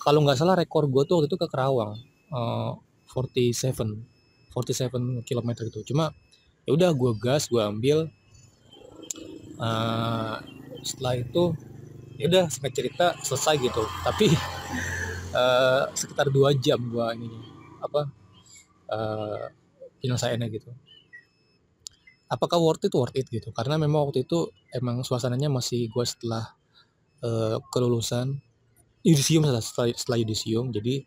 kalau 0.04 0.20
nggak 0.20 0.36
salah 0.36 0.54
rekor 0.54 0.84
gue 0.86 1.02
tuh 1.08 1.20
waktu 1.20 1.28
itu 1.32 1.38
ke 1.40 1.48
Kerawang 1.48 1.96
uh, 2.28 2.76
47 3.08 3.72
47 4.52 5.24
km 5.24 5.48
itu 5.64 5.80
cuma 5.90 6.12
ya 6.68 6.76
udah 6.76 6.92
gue 6.92 7.12
gas 7.16 7.48
gue 7.48 7.58
ambil 7.58 8.12
uh, 9.64 10.36
setelah 10.84 11.16
itu 11.16 11.56
ya 12.20 12.28
udah 12.28 12.44
singkat 12.52 12.72
cerita 12.76 13.06
selesai 13.24 13.56
gitu. 13.64 13.82
Tapi 14.04 14.28
uh, 15.32 15.88
sekitar 15.98 16.28
dua 16.28 16.52
jam 16.52 16.78
gue 16.78 17.06
ini 17.16 17.30
apa 17.80 18.02
uh, 18.92 19.44
penyelesaiannya 20.00 20.48
gitu. 20.52 20.70
Apakah 22.28 22.60
worth 22.60 22.84
it? 22.84 22.92
Worth 22.92 23.16
it 23.16 23.28
gitu. 23.32 23.52
Karena 23.56 23.80
memang 23.80 24.08
waktu 24.10 24.28
itu 24.28 24.52
emang 24.72 25.00
suasananya 25.04 25.48
masih 25.48 25.88
gue 25.88 26.04
setelah 26.04 26.56
uh, 27.24 27.60
kelulusan 27.72 28.40
yudisium 29.04 29.44
setelah, 29.44 29.92
setelah 29.92 30.18
yudisium. 30.20 30.72
Jadi 30.72 31.04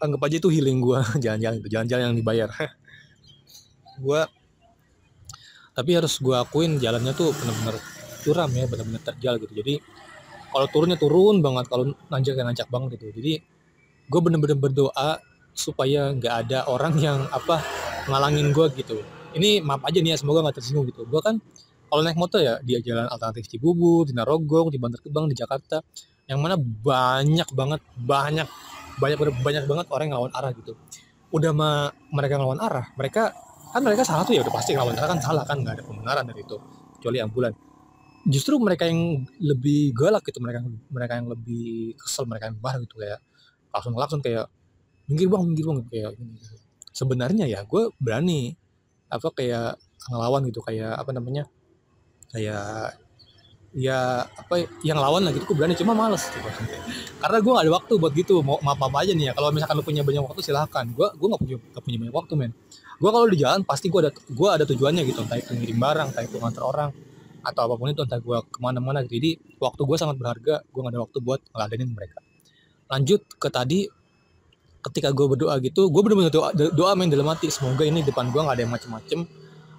anggap 0.00 0.20
aja 0.24 0.36
itu 0.40 0.48
healing 0.48 0.80
gue 0.80 0.98
jalan-jalan 1.24 1.56
itu. 1.60 1.68
Jalan-jalan 1.68 2.02
yang 2.12 2.16
dibayar. 2.16 2.48
Gue 4.04 4.20
tapi 5.76 5.92
harus 5.92 6.16
gue 6.16 6.32
akuin 6.32 6.80
jalannya 6.80 7.12
tuh 7.12 7.36
bener-bener 7.36 7.76
curam 8.24 8.48
ya 8.48 8.64
bener-bener 8.64 9.02
terjal 9.04 9.36
gitu. 9.36 9.52
Jadi 9.52 9.74
kalau 10.48 10.66
turunnya 10.72 10.96
turun 10.96 11.44
banget 11.44 11.68
kalau 11.68 11.92
nanjak 12.08 12.40
nanjak 12.40 12.68
banget 12.72 12.96
gitu. 12.96 13.12
Jadi 13.12 13.32
gue 14.08 14.20
bener-bener 14.24 14.56
berdoa 14.56 15.20
supaya 15.52 16.16
nggak 16.16 16.34
ada 16.48 16.58
orang 16.72 16.96
yang 16.96 17.28
apa 17.28 17.60
ngalangin 18.08 18.56
gue 18.56 18.66
gitu. 18.80 19.04
Ini 19.36 19.60
maaf 19.60 19.84
aja 19.84 20.00
nih 20.00 20.16
ya 20.16 20.18
semoga 20.18 20.40
nggak 20.48 20.56
tersinggung 20.64 20.88
gitu. 20.88 21.04
Gue 21.04 21.20
kan 21.20 21.36
kalau 21.92 22.00
naik 22.00 22.16
motor 22.16 22.40
ya 22.40 22.56
di 22.64 22.74
jalan 22.82 23.06
alternatif 23.12 23.46
Cibubur, 23.46 24.08
di 24.08 24.16
Narogong, 24.16 24.72
di 24.72 24.80
Bantar 24.80 25.04
Gebang, 25.04 25.28
di 25.28 25.36
Jakarta. 25.36 25.84
Yang 26.26 26.38
mana 26.40 26.56
banyak 26.58 27.48
banget 27.52 27.80
banyak 28.00 28.48
banyak 28.96 29.18
banyak 29.44 29.64
banget 29.68 29.86
orang 29.92 30.04
yang 30.08 30.12
ngelawan 30.16 30.32
arah 30.34 30.50
gitu. 30.56 30.72
Udah 31.30 31.52
mah 31.52 31.92
mereka 32.10 32.40
ngelawan 32.40 32.64
arah 32.64 32.86
mereka 32.96 33.36
kan 33.72 33.80
mereka 33.82 34.02
salah 34.06 34.22
tuh 34.22 34.34
ya 34.36 34.42
udah 34.44 34.54
pasti 34.54 34.74
ngelawan. 34.74 34.94
Arah 34.96 35.08
kan 35.16 35.20
salah 35.22 35.44
kan 35.46 35.56
nggak 35.62 35.80
ada 35.80 35.84
pembenaran 35.84 36.24
dari 36.26 36.42
itu 36.42 36.56
kecuali 36.98 37.18
ambulan. 37.22 37.52
Justru 38.26 38.58
mereka 38.58 38.90
yang 38.90 39.22
lebih 39.38 39.94
galak 39.94 40.26
gitu 40.26 40.42
mereka 40.42 40.66
mereka 40.90 41.12
yang 41.18 41.30
lebih 41.30 41.94
kesel 41.94 42.26
mereka 42.26 42.50
yang 42.50 42.58
marah 42.58 42.82
gitu 42.82 42.98
kayak 42.98 43.20
langsung 43.70 43.92
langsung 43.94 44.20
kayak 44.24 44.50
minggir 45.06 45.30
bang 45.30 45.42
minggir 45.46 45.64
bang 45.68 45.78
kayak 45.86 46.10
gitu. 46.18 46.54
sebenarnya 46.90 47.44
ya 47.46 47.62
gue 47.62 47.92
berani 48.02 48.56
apa 49.06 49.30
kayak 49.30 49.78
ngelawan 50.10 50.42
gitu 50.50 50.58
kayak 50.64 50.96
apa 50.98 51.10
namanya 51.14 51.44
kayak 52.34 52.98
ya 53.76 54.24
apa 54.24 54.64
yang 54.80 54.96
lawan 54.96 55.28
lah 55.28 55.30
gitu 55.36 55.44
gue 55.52 55.56
berani 55.56 55.76
cuma 55.76 55.92
males 55.92 56.24
gitu. 56.26 56.40
karena 57.22 57.38
gue 57.44 57.52
gak 57.52 57.64
ada 57.68 57.72
waktu 57.76 57.92
buat 58.00 58.12
gitu 58.16 58.40
mau 58.40 58.56
maaf 58.64 58.80
apa 58.80 59.04
aja 59.04 59.12
nih 59.12 59.30
ya. 59.30 59.32
Kalau 59.36 59.52
misalkan 59.52 59.76
lu 59.76 59.84
punya 59.84 60.02
banyak 60.02 60.24
waktu 60.24 60.40
silahkan. 60.40 60.84
Gue 60.96 61.08
gue 61.12 61.26
gak 61.28 61.42
punya 61.44 61.56
gak 61.76 61.82
punya 61.84 61.98
banyak 62.00 62.14
waktu 62.16 62.32
men 62.34 62.52
gue 62.96 63.10
kalau 63.12 63.26
di 63.28 63.36
jalan 63.36 63.60
pasti 63.62 63.92
gue 63.92 64.00
ada 64.00 64.12
gue 64.12 64.48
ada 64.48 64.64
tujuannya 64.64 65.02
gitu 65.04 65.20
entah 65.24 65.36
itu 65.36 65.52
ngirim 65.52 65.76
barang 65.76 66.08
entah 66.16 66.24
itu 66.24 66.36
nganter 66.40 66.64
orang 66.64 66.90
atau 67.46 67.60
apa 67.68 67.74
pun 67.78 67.92
itu 67.92 68.02
entah 68.02 68.18
gue 68.18 68.38
ke 68.50 68.58
mana-mana 68.58 69.06
gitu. 69.06 69.22
Jadi 69.22 69.30
waktu 69.62 69.80
gue 69.86 69.96
sangat 70.00 70.16
berharga 70.18 70.64
gue 70.66 70.80
gak 70.82 70.92
ada 70.92 71.00
waktu 71.04 71.18
buat 71.22 71.40
ngeladenin 71.54 71.90
mereka. 71.94 72.18
Lanjut 72.90 73.22
ke 73.38 73.48
tadi 73.52 73.86
ketika 74.82 75.10
gue 75.14 75.26
berdoa 75.30 75.54
gitu 75.62 75.90
gue 75.90 76.02
bener-bener 76.02 76.30
doa, 76.30 76.50
doa 76.54 76.92
main 76.94 77.10
dalam 77.10 77.26
hati 77.30 77.50
semoga 77.50 77.82
ini 77.82 78.06
depan 78.06 78.30
gue 78.30 78.38
gak 78.38 78.54
ada 78.54 78.62
yang 78.62 78.72
macem-macem 78.72 79.20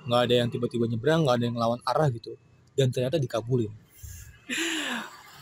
nggak 0.07 0.21
ada 0.24 0.33
yang 0.39 0.50
tiba-tiba 0.50 0.88
nyebrang 0.88 1.27
nggak 1.27 1.36
ada 1.36 1.45
yang 1.51 1.57
lawan 1.59 1.79
arah 1.83 2.07
gitu 2.07 2.39
dan 2.79 2.88
ternyata 2.93 3.19
dikabulin. 3.19 3.69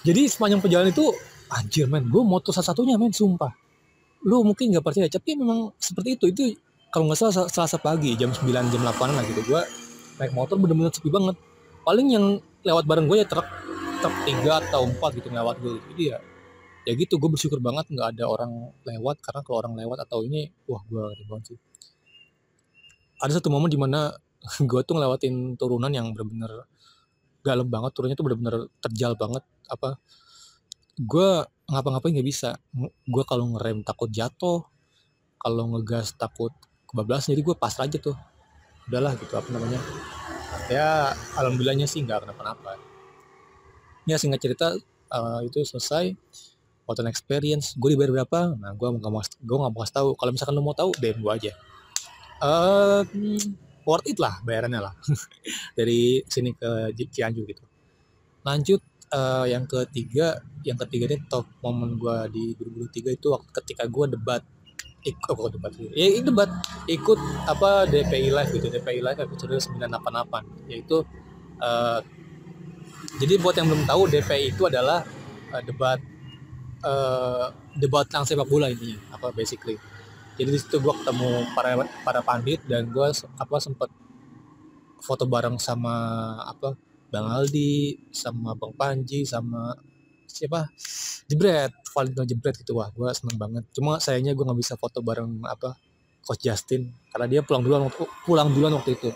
Jadi 0.02 0.22
sepanjang 0.26 0.62
perjalanan 0.62 0.90
itu 0.90 1.14
anjir 1.54 1.86
men 1.86 2.10
gue 2.10 2.22
moto 2.26 2.50
satu-satunya 2.50 2.98
men 2.98 3.14
sumpah. 3.14 3.54
Lu 4.26 4.42
mungkin 4.42 4.74
nggak 4.74 4.82
percaya 4.82 5.06
tapi 5.06 5.38
memang 5.38 5.70
seperti 5.78 6.18
itu. 6.18 6.26
Itu 6.34 6.44
kalau 6.96 7.12
nggak 7.12 7.20
salah 7.20 7.52
selasa 7.52 7.76
pagi 7.76 8.16
jam 8.16 8.32
9 8.32 8.72
jam 8.72 8.80
8 8.80 9.20
lah 9.20 9.24
gitu 9.28 9.44
gue 9.52 9.62
naik 10.16 10.32
motor 10.32 10.56
bener-bener 10.56 10.96
sepi 10.96 11.12
banget. 11.12 11.36
Paling 11.84 12.08
yang 12.08 12.40
lewat 12.64 12.88
bareng 12.88 13.12
gue 13.12 13.20
ya 13.20 13.28
truk 13.28 13.44
truk 14.00 14.16
tiga 14.24 14.64
atau 14.64 14.88
empat 14.88 15.20
gitu 15.20 15.28
lewat 15.28 15.60
gue 15.60 15.76
jadi 15.92 16.04
ya 16.16 16.18
ya 16.88 16.94
gitu 16.96 17.20
gue 17.20 17.28
bersyukur 17.28 17.60
banget 17.60 17.92
nggak 17.92 18.16
ada 18.16 18.32
orang 18.32 18.72
lewat 18.88 19.20
karena 19.20 19.44
kalau 19.44 19.58
orang 19.60 19.76
lewat 19.76 20.08
atau 20.08 20.24
ini 20.24 20.48
wah 20.72 20.80
gue 20.88 21.04
banget 21.28 21.44
sih. 21.52 21.58
Ada 23.20 23.44
satu 23.44 23.52
momen 23.52 23.68
di 23.68 23.76
mana 23.76 24.16
gue 24.72 24.82
tuh 24.88 24.96
ngelewatin 24.96 25.60
turunan 25.60 25.92
yang 25.92 26.16
bener-bener 26.16 26.64
dalam 27.44 27.68
banget 27.68 27.92
turunnya 27.92 28.16
tuh 28.16 28.24
bener-bener 28.24 28.72
terjal 28.80 29.20
banget 29.20 29.44
apa 29.68 30.00
gue 30.96 31.44
ngapa-ngapain 31.68 32.16
nggak 32.16 32.30
bisa. 32.32 32.56
Gue 33.04 33.28
kalau 33.28 33.52
ngerem 33.52 33.84
takut 33.84 34.08
jatuh 34.08 34.64
kalau 35.44 35.76
ngegas 35.76 36.16
takut 36.16 36.56
kebablasan 36.96 37.36
jadi 37.36 37.44
gue 37.44 37.56
pasrah 37.60 37.92
aja 37.92 38.00
tuh. 38.00 38.16
Udahlah 38.88 39.20
gitu 39.20 39.36
apa 39.36 39.52
namanya. 39.52 39.84
Ya 40.72 41.12
alhamdulillahnya 41.36 41.84
sih 41.92 42.00
nggak 42.00 42.24
kenapa-napa. 42.24 42.80
Ya 44.08 44.16
singkat 44.16 44.40
cerita 44.40 44.80
uh, 45.12 45.44
itu 45.44 45.60
selesai. 45.68 46.16
An 46.86 47.10
experience 47.12 47.76
gue 47.76 47.92
dibayar 47.92 48.24
berapa? 48.24 48.56
Nah 48.56 48.72
gue 48.72 48.88
nggak 48.88 49.12
mau 49.12 49.20
gue 49.20 49.58
nggak 49.60 49.74
mau 49.76 49.84
tahu. 49.84 50.16
Kalau 50.16 50.32
misalkan 50.32 50.56
lo 50.56 50.64
mau 50.64 50.78
tahu 50.78 50.96
DM 50.96 51.20
gue 51.20 51.34
aja. 51.36 51.52
Uh, 52.40 53.04
worth 53.84 54.08
it 54.08 54.16
lah 54.16 54.40
bayarannya 54.48 54.80
lah. 54.80 54.94
Dari 55.78 56.24
sini 56.32 56.56
ke 56.56 56.96
Cianjur 57.12 57.44
gitu. 57.44 57.66
Lanjut 58.48 58.80
uh, 59.12 59.46
yang 59.50 59.68
ketiga 59.68 60.40
yang 60.66 60.78
ketiga 60.82 61.14
ini 61.14 61.18
top 61.28 61.46
momen 61.62 61.98
gue 61.98 62.18
di 62.34 62.44
2023 62.58 63.18
itu 63.18 63.28
waktu 63.34 63.50
ketika 63.50 63.84
gue 63.86 64.06
debat 64.18 64.42
ikut 65.06 65.38
oh, 65.38 65.50
debat 65.54 65.72
ya 65.94 66.06
itu 66.18 66.26
debat 66.26 66.50
ikut 66.90 67.20
apa 67.46 67.86
DPI 67.86 68.34
live 68.34 68.50
gitu 68.50 68.68
DPI 68.74 69.06
live 69.06 69.20
episode 69.22 69.54
988 69.78 70.70
yaitu 70.74 71.06
uh, 71.62 72.02
jadi 73.22 73.40
buat 73.40 73.56
yang 73.56 73.70
belum 73.72 73.86
tahu 73.88 74.02
DPI 74.12 74.58
itu 74.58 74.68
adalah 74.68 75.06
uh, 75.54 75.62
debat 75.64 76.00
uh, 76.84 77.48
debat 77.76 78.04
tentang 78.08 78.28
sepak 78.28 78.48
bola 78.48 78.68
intinya 78.68 79.00
apa 79.16 79.32
basically. 79.32 79.80
Jadi 80.36 80.50
di 80.52 80.60
situ 80.60 80.84
gue 80.84 80.92
ketemu 80.92 81.48
para 81.56 81.80
para 82.04 82.20
pandit 82.20 82.60
dan 82.68 82.92
gue 82.92 83.08
apa 83.16 83.56
sempet 83.64 83.88
foto 85.00 85.24
bareng 85.24 85.56
sama 85.56 85.96
apa 86.44 86.76
Bang 87.08 87.32
Aldi 87.32 88.12
sama 88.12 88.52
Bang 88.60 88.76
Panji 88.76 89.24
sama 89.24 89.72
siapa? 90.36 90.68
Jebret 91.32 91.72
Valentino 91.96 92.24
Jebret 92.28 92.56
gitu. 92.60 92.76
Wah 92.76 92.92
gue 92.92 93.10
seneng 93.16 93.40
banget. 93.40 93.64
Cuma 93.72 93.98
sayangnya 94.04 94.36
gue 94.36 94.44
nggak 94.44 94.60
bisa 94.60 94.74
foto 94.76 95.00
bareng 95.00 95.42
apa 95.48 95.80
Coach 96.22 96.44
Justin. 96.44 96.92
Karena 97.10 97.26
dia 97.32 97.40
pulang 97.42 97.64
duluan 97.64 97.88
waktu 97.88 98.04
pulang 98.28 98.52
duluan 98.52 98.76
waktu 98.76 99.00
itu. 99.00 99.10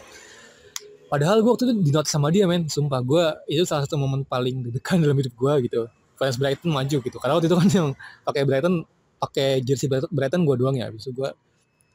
Padahal 1.12 1.42
gue 1.44 1.52
waktu 1.52 1.66
itu 1.68 1.74
di 1.84 1.92
note 1.92 2.08
sama 2.08 2.32
dia 2.32 2.48
men. 2.48 2.72
Sumpah 2.72 3.02
gue 3.04 3.26
itu 3.52 3.68
salah 3.68 3.84
satu 3.84 4.00
momen 4.00 4.24
paling 4.24 4.64
deg-degan 4.64 4.98
dalam 5.04 5.18
hidup 5.20 5.36
gue 5.36 5.54
gitu. 5.68 5.82
Fans 6.16 6.36
Brighton 6.40 6.72
maju 6.72 6.98
gitu. 7.04 7.18
Karena 7.20 7.34
waktu 7.36 7.48
itu 7.52 7.58
kan 7.60 7.68
yang 7.72 7.88
pakai 8.24 8.42
Brighton 8.48 8.76
pakai 9.20 9.60
jersey 9.60 9.92
Brighton 9.92 10.48
gue 10.48 10.56
doang 10.56 10.76
ya. 10.80 10.88
Habis 10.88 11.10
itu 11.10 11.14
gue 11.20 11.30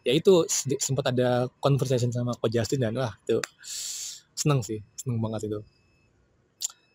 ya 0.05 0.13
itu 0.13 0.45
sempat 0.77 1.17
ada 1.17 1.49
conversation 1.65 2.13
sama 2.13 2.37
Coach 2.37 2.53
Justin 2.53 2.85
dan 2.85 2.93
wah 3.01 3.17
itu 3.25 3.41
seneng 4.37 4.61
sih. 4.61 4.85
Seneng 5.01 5.19
banget 5.25 5.49
itu 5.49 5.65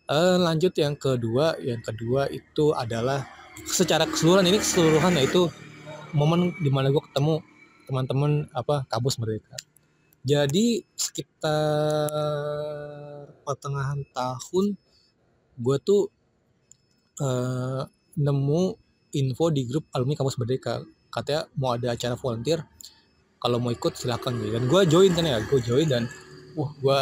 uh, 0.10 0.38
lanjut 0.42 0.74
yang 0.76 0.98
kedua 0.98 1.56
yang 1.62 1.80
kedua 1.86 2.28
itu 2.34 2.74
adalah 2.74 3.24
secara 3.70 4.10
keseluruhan 4.10 4.50
ini 4.50 4.58
keseluruhan 4.60 5.14
yaitu 5.22 5.48
momen 6.18 6.52
di 6.58 6.70
mana 6.74 6.90
gue 6.90 7.04
ketemu 7.12 7.40
teman-teman 7.86 8.50
apa 8.54 8.86
kampus 8.90 9.18
mereka. 9.22 9.54
Jadi 10.26 10.84
sekitar 10.94 12.12
pertengahan 13.46 14.04
tahun 14.14 14.78
gue 15.60 15.78
tuh 15.82 16.12
uh, 17.24 17.84
nemu 18.20 18.62
info 19.16 19.46
di 19.50 19.66
grup 19.66 19.90
alumni 19.94 20.18
kampus 20.18 20.38
merdeka. 20.38 20.86
Katanya 21.10 21.50
mau 21.58 21.74
ada 21.74 21.98
acara 21.98 22.14
volunteer 22.14 22.62
kalau 23.42 23.58
mau 23.58 23.74
ikut 23.74 23.98
silakan 23.98 24.38
gitu. 24.44 24.54
Dan 24.60 24.66
gue 24.70 24.82
join 24.86 25.12
kan 25.18 25.26
ya 25.26 25.42
gue 25.42 25.60
join 25.66 25.88
dan 25.90 26.06
wah 26.54 26.70
gue 26.78 26.98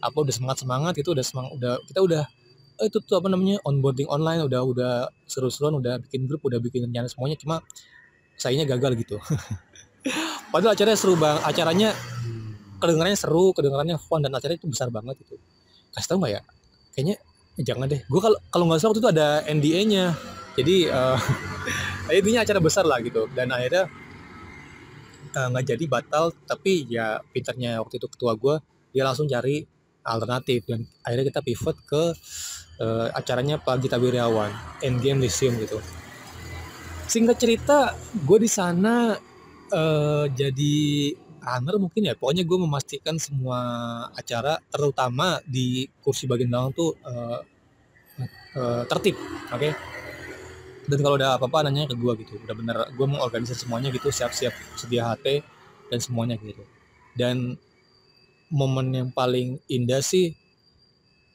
apa 0.00 0.16
udah 0.16 0.32
semangat 0.32 0.64
semangat 0.64 0.94
itu 0.96 1.12
udah 1.12 1.24
semangat 1.24 1.50
udah 1.60 1.74
kita 1.90 2.00
udah 2.00 2.22
oh, 2.80 2.86
itu 2.88 2.98
tuh 3.04 3.20
apa 3.20 3.28
namanya 3.28 3.60
onboarding 3.68 4.08
online 4.08 4.40
udah 4.48 4.60
udah 4.64 4.92
seru-seruan 5.28 5.76
udah 5.76 6.00
bikin 6.08 6.24
grup 6.24 6.40
udah 6.48 6.56
bikin 6.56 6.88
rencana 6.88 7.06
semuanya 7.12 7.36
cuma 7.36 7.60
sayanya 8.40 8.64
gagal 8.64 8.96
gitu. 8.96 9.20
Padahal 10.52 10.72
acaranya 10.72 10.96
seru 10.96 11.14
bang 11.20 11.36
acaranya 11.44 11.92
kedengarannya 12.80 13.18
seru 13.20 13.52
kedengarannya 13.52 14.00
fun 14.00 14.24
dan 14.24 14.32
acaranya 14.32 14.58
itu 14.64 14.68
besar 14.72 14.88
banget 14.88 15.20
itu. 15.20 15.36
Kasih 15.92 16.08
tau 16.08 16.16
nggak 16.18 16.32
ya 16.32 16.40
kayaknya 16.96 17.16
jangan 17.60 17.86
deh. 17.92 18.00
Gue 18.08 18.20
kalau 18.24 18.38
kalau 18.48 18.64
nggak 18.66 18.80
salah 18.80 18.90
waktu 18.96 19.02
itu 19.04 19.10
ada 19.12 19.28
NDA-nya 19.44 20.04
jadi 20.56 20.76
uh, 20.96 21.20
intinya 22.16 22.40
acara 22.48 22.58
besar 22.64 22.84
lah 22.88 22.98
gitu. 23.04 23.28
Dan 23.36 23.52
akhirnya 23.52 23.92
eh, 25.36 25.46
nggak 25.52 25.64
uh, 25.64 25.68
jadi 25.76 25.84
batal 25.84 26.24
tapi 26.48 26.88
ya 26.88 27.20
pinternya 27.30 27.84
waktu 27.84 28.00
itu 28.00 28.08
ketua 28.08 28.32
gue 28.40 28.56
dia 28.96 29.04
langsung 29.04 29.28
cari 29.28 29.68
alternatif. 30.00 30.64
Dan 30.64 30.88
akhirnya 31.04 31.28
kita 31.28 31.40
pivot 31.44 31.76
ke 31.84 32.16
uh, 32.80 33.08
acaranya 33.12 33.60
Pak 33.60 33.84
Gita 33.84 34.00
Wiryawan 34.00 34.50
Endgame 34.80 35.22
Lyceum 35.22 35.54
gitu. 35.60 35.78
Singkat 37.06 37.36
cerita 37.36 37.94
gue 38.16 38.38
di 38.40 38.50
sana 38.50 39.14
uh, 39.70 40.24
jadi 40.32 40.76
runner 41.44 41.76
mungkin 41.78 42.10
ya. 42.10 42.14
Pokoknya 42.16 42.42
gue 42.42 42.58
memastikan 42.58 43.20
semua 43.20 43.60
acara 44.16 44.58
terutama 44.72 45.38
di 45.46 45.86
kursi 46.00 46.24
bagian 46.24 46.50
belakang 46.50 46.72
tuh 46.74 46.90
uh, 47.04 47.38
uh, 48.56 48.82
tertib 48.88 49.14
oke? 49.52 49.60
Okay? 49.60 49.72
dan 50.90 50.98
kalau 51.06 51.14
ada 51.14 51.38
apa-apa 51.38 51.70
nanya 51.70 51.86
ke 51.86 51.94
gue 51.94 52.12
gitu. 52.26 52.34
Udah 52.42 52.54
bener 52.58 52.76
gue 52.90 53.06
mengorganisir 53.06 53.54
semuanya 53.54 53.94
gitu 53.94 54.10
siap-siap 54.10 54.50
sedia 54.74 55.06
HT 55.06 55.46
dan 55.94 55.98
semuanya 56.02 56.34
gitu. 56.42 56.66
Dan 57.14 57.54
momen 58.50 58.90
yang 58.90 59.08
paling 59.14 59.62
indah 59.70 60.02
sih 60.02 60.34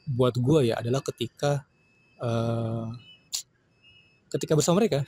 buat 0.06 0.38
gue 0.38 0.72
ya 0.72 0.78
adalah 0.78 1.02
ketika 1.02 1.66
uh, 2.22 2.88
ketika 4.30 4.54
bersama 4.54 4.82
mereka. 4.82 5.02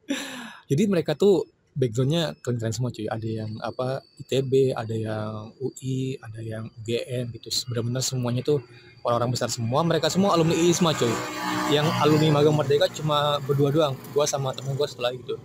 Jadi 0.70 0.82
mereka 0.86 1.16
tuh 1.16 1.48
backgroundnya 1.78 2.34
keren-keren 2.42 2.74
semua 2.74 2.90
cuy. 2.90 3.06
Ada 3.06 3.28
yang 3.28 3.50
apa 3.62 4.02
ITB 4.22 4.74
ada 4.74 4.94
yang 4.94 5.54
UI 5.58 6.18
ada 6.22 6.40
yang 6.42 6.64
UGM 6.82 7.34
gitu. 7.38 7.48
Benar-benar 7.70 8.02
semuanya 8.02 8.42
tuh 8.44 8.62
orang-orang 9.02 9.34
besar 9.34 9.48
semua 9.48 9.80
mereka 9.86 10.10
semua 10.10 10.34
alumni 10.34 10.54
ISMA 10.54 10.94
cuy. 10.94 11.12
Yang 11.74 11.86
alumni 12.00 12.40
magang 12.40 12.56
merdeka 12.56 12.86
cuma 12.94 13.38
berdua 13.44 13.70
doang 13.74 13.94
gua 14.14 14.24
sama 14.24 14.54
temen 14.54 14.74
gua 14.78 14.86
setelah 14.86 15.12
gitu 15.14 15.36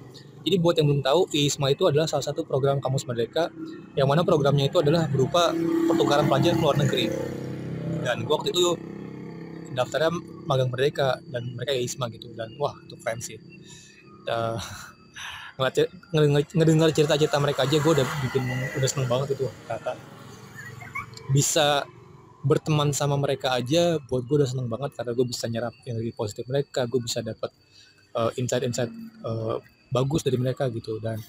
jadi 0.44 0.60
buat 0.60 0.76
yang 0.76 0.88
belum 0.92 1.02
tahu 1.02 1.32
ISMA 1.32 1.72
itu 1.72 1.88
adalah 1.88 2.06
salah 2.06 2.24
satu 2.24 2.44
program 2.44 2.84
kampus 2.84 3.08
merdeka 3.08 3.48
yang 3.96 4.06
mana 4.12 4.28
programnya 4.28 4.68
itu 4.68 4.84
adalah 4.84 5.08
berupa 5.08 5.56
pertukaran 5.88 6.28
pelajar 6.28 6.54
luar 6.60 6.76
negeri 6.76 7.08
dan 8.04 8.28
gua 8.28 8.40
waktu 8.40 8.52
itu 8.52 8.76
daftarnya 9.74 10.14
magang 10.46 10.70
merdeka 10.70 11.18
dan 11.34 11.44
mereka 11.58 11.74
ISMA 11.74 12.08
gitu. 12.14 12.32
Dan 12.38 12.54
wah 12.62 12.78
itu 12.86 12.96
keren 13.02 13.20
sih. 13.20 13.38
Ngedengar 16.54 16.90
cerita-cerita 16.94 17.38
mereka 17.38 17.66
aja 17.68 17.78
gue 17.78 17.92
udah 17.94 18.08
bikin 18.26 18.42
udah 18.78 18.90
seneng 18.90 19.08
banget 19.10 19.38
itu 19.38 19.46
kata. 19.70 19.94
Bisa 21.30 21.86
berteman 22.44 22.92
sama 22.92 23.16
mereka 23.16 23.56
aja 23.56 24.02
buat 24.10 24.26
gue 24.26 24.44
udah 24.44 24.50
seneng 24.50 24.68
banget 24.68 24.98
karena 25.00 25.12
gue 25.16 25.26
bisa 25.28 25.46
nyerap 25.48 25.74
energi 25.88 26.12
positif 26.12 26.44
mereka 26.50 26.84
gue 26.84 27.00
bisa 27.00 27.24
dapat 27.24 27.54
uh, 28.18 28.32
insight-insight 28.36 28.92
uh, 29.24 29.62
bagus 29.94 30.26
dari 30.26 30.38
mereka 30.42 30.70
gitu. 30.74 30.98
Dan 30.98 31.22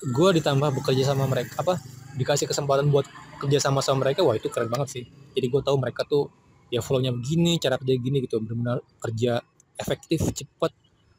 gue 0.00 0.28
ditambah 0.40 0.68
bekerja 0.80 1.12
sama 1.12 1.28
mereka 1.28 1.60
apa 1.60 1.80
dikasih 2.16 2.48
kesempatan 2.48 2.88
buat 2.92 3.08
kerja 3.40 3.58
sama 3.58 3.80
sama 3.80 4.04
mereka 4.06 4.20
wah 4.20 4.36
itu 4.36 4.52
keren 4.52 4.68
banget 4.68 4.88
sih. 5.00 5.04
Jadi 5.32 5.46
gue 5.48 5.60
tahu 5.64 5.76
mereka 5.80 6.04
tuh 6.04 6.28
ya 6.70 6.84
flownya 6.84 7.10
begini 7.10 7.58
cara 7.58 7.80
kerja 7.80 7.94
gini 7.98 8.22
gitu 8.22 8.38
benar-benar 8.38 8.78
kerja 9.02 9.42
efektif 9.74 10.22
cepat 10.30 10.70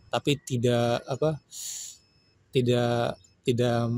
tapi 0.08 0.40
tidak 0.40 1.04
apa 1.04 1.44
tidak 2.56 3.20
tidak 3.44 3.92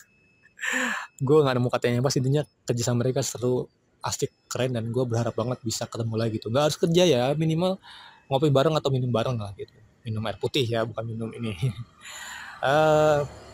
gue 1.26 1.38
nggak 1.42 1.54
nemu 1.58 1.68
katanya 1.72 1.98
pas 2.04 2.14
intinya 2.14 2.42
kerja 2.68 2.82
sama 2.86 3.02
mereka 3.02 3.24
seru 3.24 3.66
asik 4.00 4.32
keren 4.48 4.72
dan 4.72 4.88
gue 4.88 5.04
berharap 5.04 5.36
banget 5.36 5.60
bisa 5.60 5.84
ketemu 5.84 6.14
lagi 6.16 6.40
gitu. 6.40 6.48
Nggak 6.48 6.64
harus 6.70 6.78
kerja 6.80 7.02
ya 7.04 7.22
minimal 7.36 7.76
ngopi 8.30 8.48
bareng 8.48 8.74
atau 8.78 8.88
minum 8.88 9.10
bareng 9.12 9.36
lah 9.36 9.52
gitu. 9.58 9.72
Minum 10.06 10.24
air 10.24 10.40
putih 10.40 10.64
ya 10.64 10.86
bukan 10.88 11.04
minum 11.04 11.28
ini. 11.36 11.52
Uh, 12.64 13.26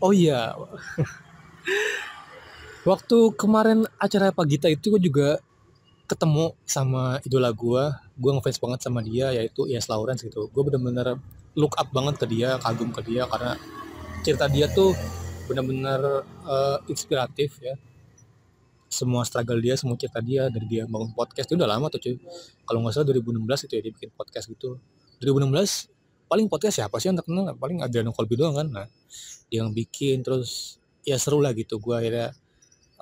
oh 0.00 0.12
iya. 0.12 0.56
Waktu 2.88 3.36
kemarin 3.36 3.84
acara 4.00 4.32
Pak 4.32 4.46
Gita 4.48 4.68
itu 4.72 4.96
gue 4.96 5.02
juga 5.04 5.36
ketemu 6.08 6.56
sama 6.66 7.22
idola 7.22 7.54
gue 7.54 7.82
gue 8.18 8.30
ngefans 8.34 8.58
banget 8.58 8.80
sama 8.82 8.98
dia 8.98 9.30
yaitu 9.30 9.68
Yes 9.68 9.86
Lawrence 9.86 10.24
gitu. 10.26 10.48
Gue 10.50 10.62
bener-bener 10.66 11.20
look 11.54 11.76
up 11.76 11.92
banget 11.92 12.18
ke 12.18 12.26
dia 12.26 12.56
kagum 12.58 12.90
ke 12.90 13.04
dia 13.04 13.28
karena 13.28 13.54
cerita 14.24 14.48
dia 14.48 14.66
tuh 14.72 14.96
bener-bener 15.46 16.24
uh, 16.48 16.78
inspiratif 16.88 17.60
ya. 17.60 17.76
Semua 18.90 19.22
struggle 19.22 19.60
dia 19.62 19.78
semua 19.78 19.94
cerita 19.94 20.18
dia 20.18 20.50
dari 20.50 20.66
dia 20.66 20.82
bangun 20.88 21.14
podcast 21.14 21.46
itu 21.46 21.54
udah 21.60 21.68
lama 21.68 21.86
tuh 21.92 22.00
cuy. 22.02 22.16
Kalau 22.66 22.80
nggak 22.82 22.92
salah 22.96 23.06
2016 23.12 23.68
itu 23.68 23.72
ya 23.76 23.82
dia 23.84 23.92
bikin 23.92 24.10
podcast 24.16 24.50
gitu. 24.50 24.80
2016 25.20 25.99
paling 26.30 26.46
podcast 26.46 26.78
siapa 26.78 27.02
sih 27.02 27.10
yang 27.10 27.18
terkenal 27.18 27.58
paling 27.58 27.82
Adriano 27.82 28.14
Colby 28.14 28.38
doang 28.38 28.54
kan? 28.54 28.70
Nah 28.70 28.86
yang 29.50 29.74
bikin 29.74 30.22
terus 30.22 30.78
ya 31.02 31.18
seru 31.18 31.42
lah 31.42 31.50
gitu. 31.58 31.82
Gue 31.82 31.98
akhirnya 31.98 32.30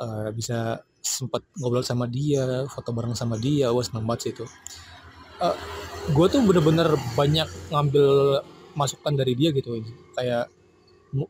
uh, 0.00 0.32
bisa 0.32 0.80
sempat 1.04 1.44
ngobrol 1.60 1.84
sama 1.84 2.08
dia 2.08 2.64
foto 2.72 2.96
bareng 2.96 3.12
sama 3.12 3.36
dia. 3.36 3.68
Wah 3.68 3.84
seneng 3.84 4.08
banget 4.08 4.20
sih 4.24 4.32
itu. 4.32 4.44
Uh, 5.44 5.52
gue 6.16 6.26
tuh 6.32 6.40
bener-bener 6.40 6.88
banyak 7.12 7.46
ngambil 7.68 8.40
masukan 8.72 9.12
dari 9.12 9.36
dia 9.36 9.52
gitu. 9.52 9.76
Kayak 10.16 10.48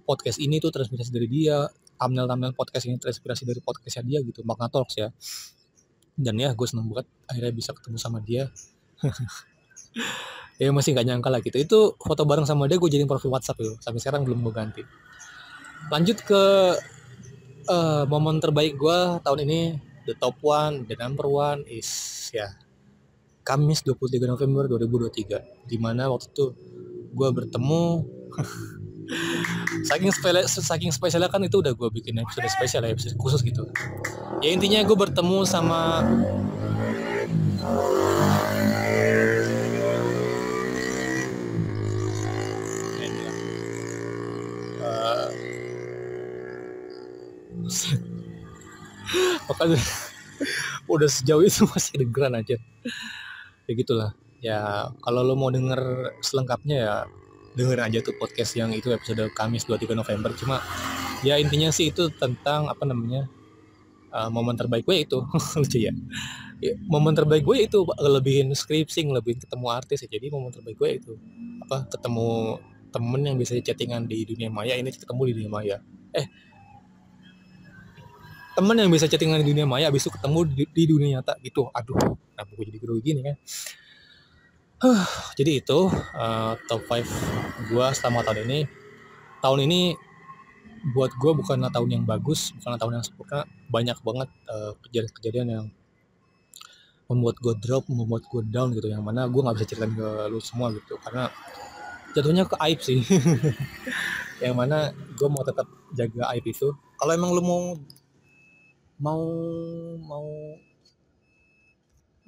podcast 0.06 0.38
ini 0.38 0.62
tuh 0.62 0.70
terinspirasi 0.70 1.10
dari 1.10 1.26
dia. 1.26 1.66
Thumbnail-thumbnail 1.98 2.54
podcast 2.54 2.86
ini 2.86 2.94
terinspirasi 2.94 3.42
dari 3.42 3.58
podcastnya 3.58 4.06
dia 4.06 4.18
gitu. 4.22 4.46
Magna 4.46 4.70
Talks 4.70 4.94
ya. 4.94 5.10
Dan 6.14 6.38
ya 6.38 6.54
gue 6.54 6.66
seneng 6.66 6.86
banget 6.86 7.10
akhirnya 7.26 7.52
bisa 7.54 7.70
ketemu 7.74 7.98
sama 7.98 8.18
dia 8.18 8.50
ya 10.58 10.74
masih 10.74 10.92
gak 10.92 11.06
nyangka 11.06 11.30
lah 11.30 11.40
gitu. 11.40 11.56
Itu 11.56 11.78
foto 11.96 12.26
bareng 12.26 12.44
sama 12.44 12.66
dia 12.66 12.76
gue 12.76 12.90
jadiin 12.90 13.06
profil 13.06 13.30
WhatsApp 13.30 13.62
itu. 13.62 13.78
Sampai 13.78 14.02
sekarang 14.02 14.26
belum 14.26 14.42
gue 14.42 14.52
ganti. 14.52 14.82
Lanjut 15.88 16.18
ke 16.26 16.42
uh, 17.70 18.04
momen 18.10 18.42
terbaik 18.42 18.74
gue 18.74 18.98
tahun 19.22 19.40
ini. 19.46 19.60
The 20.08 20.16
top 20.16 20.40
one 20.40 20.88
the 20.88 20.96
number 20.96 21.28
one 21.28 21.68
is 21.68 21.86
ya 22.32 22.48
Kamis 23.44 23.84
23 23.84 24.24
November 24.24 24.64
2023 24.68 25.68
di 25.68 25.76
mana 25.76 26.08
waktu 26.08 26.32
itu 26.32 26.52
gue 27.12 27.28
bertemu 27.28 28.08
saking 29.88 30.12
spesial 30.12 30.44
saking 30.48 30.92
spesialnya 30.92 31.32
kan 31.32 31.40
itu 31.44 31.60
udah 31.60 31.72
gue 31.72 31.88
bikin 31.92 32.20
episode 32.20 32.48
spesial 32.48 32.84
ya 32.84 32.92
episode 32.92 33.16
khusus 33.16 33.40
gitu. 33.44 33.68
Ya 34.44 34.52
intinya 34.52 34.84
gue 34.84 34.96
bertemu 34.96 35.44
sama 35.48 36.04
makanya 49.58 49.82
udah 50.94 51.08
sejauh 51.10 51.42
itu 51.42 51.66
masih 51.66 52.06
dengeran 52.06 52.38
aja 52.38 52.56
ya 53.68 53.72
gitulah. 53.76 54.10
Ya 54.40 54.88
kalau 55.04 55.20
lo 55.22 55.36
mau 55.36 55.52
denger 55.52 55.78
selengkapnya 56.24 56.76
ya 56.80 56.94
dengerin 57.54 57.84
aja 57.92 57.98
tuh 58.00 58.16
podcast 58.16 58.56
yang 58.56 58.72
itu 58.72 58.88
episode 58.90 59.28
Kamis 59.36 59.68
23 59.68 59.92
November. 59.92 60.32
Cuma 60.34 60.64
ya 61.20 61.36
intinya 61.36 61.68
sih 61.68 61.92
itu 61.92 62.08
tentang 62.16 62.70
apa 62.72 62.88
namanya 62.88 63.28
uh, 64.10 64.32
momen 64.32 64.56
terbaik 64.56 64.88
gue 64.88 65.04
itu. 65.04 65.20
Lucu 65.60 65.78
ya. 65.78 65.92
ya 66.58 66.74
momen 66.88 67.14
terbaik 67.14 67.44
gue 67.44 67.68
itu 67.68 67.84
lebihin 68.00 68.56
scripting 68.56 69.12
lebihin 69.12 69.38
ketemu 69.38 69.66
artis 69.68 70.06
ya. 70.06 70.08
Jadi 70.08 70.32
momen 70.32 70.50
terbaik 70.50 70.80
gue 70.80 70.90
itu 70.96 71.12
apa 71.68 71.84
ketemu 71.92 72.56
temen 72.88 73.20
yang 73.20 73.36
bisa 73.36 73.52
chattingan 73.60 74.08
di 74.08 74.24
dunia 74.24 74.48
maya 74.48 74.72
ini 74.72 74.88
ketemu 74.88 75.22
di 75.28 75.32
dunia 75.44 75.50
maya. 75.52 75.76
Eh 76.16 76.24
teman 78.58 78.74
yang 78.74 78.90
bisa 78.90 79.06
chattingan 79.06 79.38
di 79.38 79.54
dunia 79.54 79.70
maya 79.70 79.86
abis 79.86 80.10
itu 80.10 80.18
ketemu 80.18 80.38
di, 80.50 80.64
di 80.66 80.82
dunia 80.90 81.08
nyata 81.22 81.38
gitu. 81.46 81.70
Aduh 81.70 81.94
kenapa 82.34 82.50
gue 82.58 82.66
jadi 82.66 82.78
grogi 82.82 83.02
gini 83.06 83.20
kan? 83.22 83.36
Huh, 84.82 85.06
jadi 85.38 85.62
itu 85.62 85.86
uh, 85.94 86.58
top 86.66 86.82
5 86.90 87.70
gue 87.70 87.86
selama 87.94 88.26
tahun 88.26 88.50
ini. 88.50 88.66
Tahun 89.38 89.58
ini 89.62 89.94
buat 90.90 91.14
gue 91.14 91.32
bukanlah 91.38 91.70
tahun 91.70 92.02
yang 92.02 92.02
bagus 92.02 92.50
bukanlah 92.58 92.82
tahun 92.82 92.92
yang 92.98 93.04
sempurna. 93.06 93.46
Banyak 93.70 93.98
banget 94.02 94.28
uh, 94.50 94.74
kejadian-kejadian 94.82 95.46
yang 95.54 95.64
membuat 97.06 97.38
gue 97.38 97.54
drop 97.62 97.86
membuat 97.86 98.26
gue 98.26 98.42
down 98.42 98.74
gitu. 98.74 98.90
Yang 98.90 99.06
mana 99.06 99.30
gue 99.30 99.38
nggak 99.38 99.54
bisa 99.54 99.66
ceritain 99.70 99.94
ke 99.94 100.08
lu 100.34 100.42
semua 100.42 100.74
gitu. 100.74 100.98
Karena 100.98 101.30
jatuhnya 102.10 102.42
ke 102.42 102.58
aib 102.66 102.82
sih. 102.82 103.06
Yang 104.42 104.54
mana 104.58 104.90
gue 105.14 105.28
mau 105.30 105.46
tetap 105.46 105.70
jaga 105.94 106.26
aib 106.34 106.42
itu. 106.42 106.74
Kalau 106.98 107.12
emang 107.14 107.30
lu 107.30 107.42
mau 107.46 107.62
mau 108.98 109.24
mau 110.02 110.28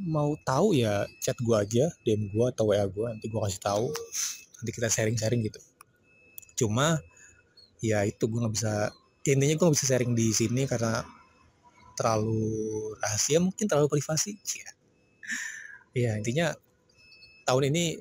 mau 0.00 0.32
tahu 0.46 0.72
ya 0.72 1.04
chat 1.20 1.36
gue 1.36 1.52
aja 1.52 1.92
DM 2.06 2.32
gue 2.32 2.46
atau 2.48 2.72
WA 2.72 2.86
gue 2.88 3.06
nanti 3.10 3.26
gue 3.28 3.40
kasih 3.40 3.60
tahu. 3.60 3.86
Nanti 4.60 4.70
kita 4.72 4.88
sharing-sharing 4.88 5.44
gitu. 5.44 5.60
Cuma 6.64 6.96
ya 7.84 8.04
itu 8.06 8.24
gue 8.24 8.38
nggak 8.40 8.54
bisa 8.54 8.92
intinya 9.26 9.54
gue 9.56 9.64
nggak 9.68 9.76
bisa 9.76 9.88
sharing 9.92 10.12
di 10.16 10.32
sini 10.32 10.64
karena 10.64 11.04
terlalu 11.98 12.96
rahasia 13.02 13.38
mungkin 13.42 13.68
terlalu 13.68 14.00
privasi. 14.00 14.38
Ya 14.56 14.70
ya 15.90 16.10
intinya 16.16 16.54
tahun 17.44 17.74
ini 17.74 17.98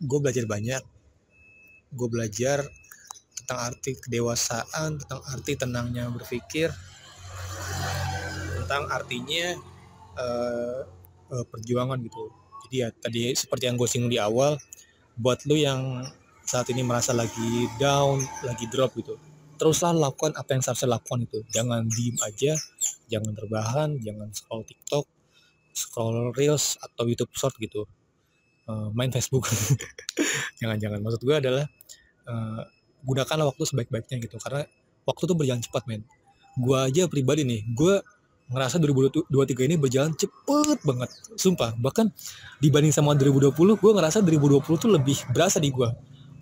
gue 0.00 0.18
belajar 0.22 0.48
banyak. 0.48 0.82
Gue 1.92 2.08
belajar 2.08 2.64
tentang 3.36 3.72
arti 3.72 3.94
kedewasaan 4.00 4.98
tentang 5.04 5.20
arti 5.30 5.52
tenangnya 5.54 6.08
berpikir 6.10 6.72
tentang 8.66 8.90
artinya 8.90 9.54
uh, 10.18 10.82
uh, 11.30 11.44
perjuangan 11.46 12.02
gitu. 12.02 12.34
Jadi 12.66 12.76
ya 12.82 12.88
tadi 12.90 13.30
seperti 13.38 13.70
yang 13.70 13.78
gue 13.78 13.86
singgung 13.86 14.10
di 14.10 14.18
awal 14.18 14.58
buat 15.14 15.38
lu 15.46 15.54
yang 15.54 16.02
saat 16.42 16.66
ini 16.74 16.82
merasa 16.82 17.14
lagi 17.14 17.70
down 17.78 18.18
lagi 18.42 18.66
drop 18.66 18.90
gitu 18.98 19.14
teruslah 19.56 19.96
lakukan 19.96 20.36
apa 20.36 20.52
yang 20.52 20.62
seharusnya 20.62 21.00
lakukan 21.00 21.24
itu. 21.24 21.40
Jangan 21.48 21.88
diem 21.88 22.16
aja 22.20 22.52
jangan 23.08 23.32
terbahan 23.32 23.90
jangan 24.04 24.28
scroll 24.36 24.62
TikTok 24.68 25.06
scroll 25.76 26.32
reels 26.32 26.80
atau 26.80 27.04
YouTube 27.04 27.32
short 27.36 27.56
gitu. 27.60 27.84
Uh, 28.66 28.90
main 28.96 29.12
Facebook. 29.12 29.46
Jangan-jangan. 30.60 30.98
Maksud 31.04 31.22
gue 31.22 31.36
adalah 31.36 31.64
uh, 32.26 32.64
gunakanlah 33.04 33.52
waktu 33.52 33.62
sebaik-baiknya 33.62 34.18
gitu. 34.24 34.40
Karena 34.40 34.64
waktu 35.06 35.22
tuh 35.28 35.36
berjalan 35.36 35.62
cepat 35.62 35.84
men. 35.86 36.02
Gue 36.56 36.74
aja 36.80 37.06
pribadi 37.06 37.44
nih 37.44 37.62
gue 37.76 38.00
ngerasa 38.46 38.78
2023 38.78 39.26
ini 39.66 39.74
berjalan 39.74 40.14
cepet 40.14 40.78
banget. 40.86 41.10
Sumpah 41.34 41.74
bahkan 41.78 42.10
dibanding 42.62 42.94
sama 42.94 43.18
2020 43.18 43.52
gue 43.54 43.92
ngerasa 43.92 44.22
2020 44.22 44.82
tuh 44.82 44.90
lebih 44.90 45.18
berasa 45.34 45.58
di 45.58 45.74
gue 45.74 45.88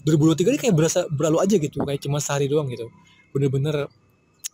2023 0.05 0.53
ini 0.53 0.59
kayak 0.61 0.75
berasa 0.77 1.09
berlalu 1.09 1.39
aja 1.41 1.57
gitu 1.57 1.81
kayak 1.81 2.01
cuma 2.05 2.21
sehari 2.21 2.45
doang 2.45 2.69
gitu. 2.69 2.93
Bener-bener 3.33 3.89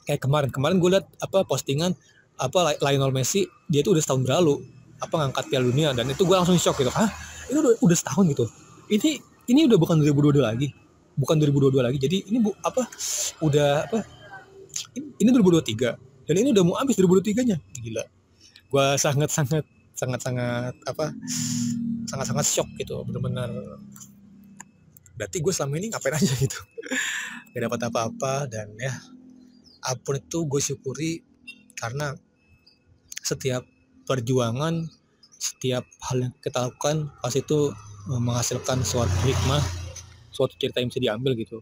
kayak 0.06 0.22
kemarin. 0.22 0.48
Kemarin 0.54 0.78
gue 0.78 0.90
liat 0.94 1.06
apa 1.18 1.42
postingan 1.42 1.90
apa 2.38 2.78
Lionel 2.78 3.10
Messi 3.10 3.44
dia 3.66 3.82
tuh 3.82 3.98
udah 3.98 4.02
setahun 4.02 4.22
berlalu 4.22 4.54
apa 5.02 5.14
ngangkat 5.18 5.44
Piala 5.50 5.64
Dunia 5.66 5.90
dan 5.90 6.06
itu 6.06 6.22
gue 6.22 6.36
langsung 6.38 6.54
shock 6.54 6.78
gitu. 6.78 6.94
Ah 6.94 7.10
ini 7.50 7.58
udah 7.58 7.72
udah 7.82 7.96
setahun 7.98 8.24
gitu? 8.30 8.46
Ini 8.94 9.10
ini 9.50 9.60
udah 9.66 9.78
bukan 9.78 9.98
2022 9.98 10.38
lagi. 10.38 10.70
Bukan 11.18 11.34
2022 11.42 11.82
lagi. 11.82 11.98
Jadi 11.98 12.16
ini 12.30 12.38
bu 12.38 12.54
apa 12.62 12.86
udah 13.42 13.90
apa 13.90 14.06
ini, 14.94 15.18
ini 15.18 15.28
2023 15.34 16.09
dan 16.30 16.34
ini 16.38 16.54
udah 16.54 16.62
mau 16.62 16.78
habis 16.78 16.94
2023 16.94 17.42
nya 17.50 17.58
gila 17.82 18.06
gue 18.70 18.86
sangat 19.02 19.34
sangat 19.34 19.66
sangat 19.98 20.20
sangat 20.22 20.74
apa 20.86 21.10
sangat 22.08 22.26
sangat 22.32 22.46
shock 22.46 22.68
gitu. 22.80 23.02
Benar-benar 23.04 23.50
berarti 25.18 25.42
gue 25.44 25.52
selama 25.52 25.76
ini 25.76 25.92
ngapain 25.92 26.16
aja 26.16 26.32
gitu. 26.38 26.56
Gak 27.52 27.62
dapat 27.66 27.80
apa-apa 27.90 28.48
dan 28.48 28.72
ya 28.80 28.94
apa 29.84 30.00
pun 30.00 30.16
itu 30.16 30.38
gue 30.48 30.60
syukuri 30.62 31.12
karena 31.76 32.14
setiap 33.20 33.64
perjuangan 34.04 34.88
setiap 35.40 35.84
hal 36.04 36.28
yang 36.28 36.32
kita 36.40 36.68
lakukan 36.68 37.08
pasti 37.20 37.40
itu 37.40 37.72
eh, 38.12 38.20
menghasilkan 38.20 38.84
suatu 38.84 39.12
hikmah 39.24 39.60
suatu 40.30 40.56
cerita 40.56 40.80
yang 40.80 40.88
bisa 40.88 41.00
diambil 41.02 41.32
gitu. 41.36 41.60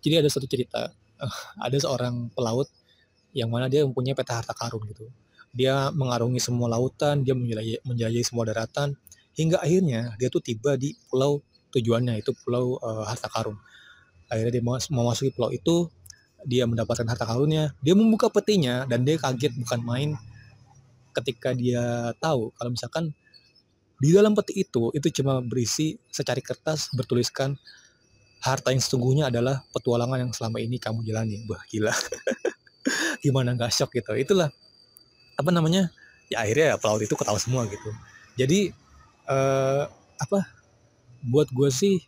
Jadi 0.00 0.22
ada 0.22 0.30
satu 0.30 0.46
cerita 0.46 0.88
uh, 1.18 1.38
ada 1.58 1.76
seorang 1.76 2.30
pelaut 2.32 2.70
yang 3.38 3.50
mana 3.54 3.70
dia 3.70 3.86
mempunyai 3.86 4.18
peta 4.18 4.42
harta 4.42 4.50
karun 4.50 4.82
gitu. 4.90 5.06
Dia 5.54 5.94
mengarungi 5.94 6.42
semua 6.42 6.66
lautan 6.66 7.22
dia 7.22 7.32
menjelajahi, 7.38 7.86
menjelajahi 7.86 8.24
semua 8.26 8.44
daratan 8.50 8.98
hingga 9.38 9.62
akhirnya 9.62 10.18
dia 10.18 10.28
tuh 10.28 10.42
tiba 10.42 10.74
di 10.74 10.98
pulau 11.06 11.38
tujuannya 11.70 12.18
itu 12.18 12.34
pulau 12.42 12.76
uh, 12.82 13.06
harta 13.06 13.30
karun. 13.30 13.56
Akhirnya 14.28 14.58
dia 14.58 14.64
memasuki 14.90 15.30
pulau 15.32 15.54
itu 15.54 15.88
dia 16.46 16.66
mendapatkan 16.66 17.06
harta 17.06 17.26
karunnya 17.26 17.74
dia 17.82 17.98
membuka 17.98 18.30
petinya 18.30 18.86
dan 18.86 19.02
dia 19.02 19.18
kaget 19.18 19.58
bukan 19.58 19.80
main 19.82 20.10
ketika 21.10 21.50
dia 21.50 22.14
tahu 22.22 22.54
kalau 22.54 22.70
misalkan 22.70 23.10
di 23.98 24.14
dalam 24.14 24.38
peti 24.38 24.62
itu 24.62 24.94
itu 24.94 25.10
cuma 25.10 25.42
berisi 25.42 25.98
secari 26.14 26.38
kertas 26.38 26.94
bertuliskan 26.94 27.58
harta 28.38 28.70
yang 28.70 28.78
sesungguhnya 28.78 29.34
adalah 29.34 29.66
petualangan 29.74 30.22
yang 30.22 30.30
selama 30.30 30.62
ini 30.62 30.78
kamu 30.78 31.02
jalani. 31.02 31.42
Wah 31.50 31.62
gila 31.66 31.90
gimana 33.24 33.54
nggak 33.54 33.72
shock 33.72 33.92
gitu. 33.94 34.14
Itulah 34.16 34.48
apa 35.38 35.50
namanya 35.54 35.88
ya 36.28 36.44
akhirnya 36.44 36.74
ya 36.74 36.76
pelaut 36.76 37.00
itu 37.02 37.14
ketawa 37.14 37.38
semua 37.40 37.64
gitu. 37.68 37.90
Jadi 38.38 38.72
eh, 39.28 39.84
apa 40.18 40.38
buat 41.24 41.48
gue 41.50 41.70
sih 41.72 41.98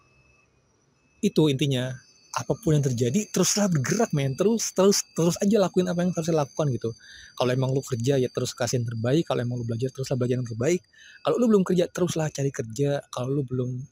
itu 1.24 1.42
intinya. 1.50 1.92
Apa 2.30 2.54
pun 2.54 2.78
yang 2.78 2.86
terjadi 2.86 3.26
teruslah 3.34 3.66
bergerak 3.66 4.14
men. 4.14 4.38
Terus 4.38 4.70
terus 4.70 5.02
terus 5.18 5.34
aja 5.42 5.58
lakuin 5.58 5.90
apa 5.90 6.06
yang 6.06 6.14
harus 6.14 6.30
lakukan 6.30 6.70
gitu. 6.70 6.94
Kalau 7.34 7.50
emang 7.50 7.74
lu 7.74 7.82
kerja 7.82 8.22
ya 8.22 8.30
terus 8.30 8.54
kasih 8.54 8.78
yang 8.78 8.86
terbaik. 8.86 9.26
Kalau 9.26 9.42
emang 9.42 9.58
lu 9.58 9.66
belajar 9.66 9.90
teruslah 9.90 10.14
belajar 10.14 10.38
yang 10.38 10.46
terbaik. 10.46 10.78
Kalau 11.26 11.36
lu 11.42 11.50
belum 11.50 11.66
kerja 11.66 11.90
teruslah 11.90 12.30
cari 12.30 12.54
kerja. 12.54 13.02
Kalau 13.10 13.34
lu 13.34 13.42
belum 13.42 13.82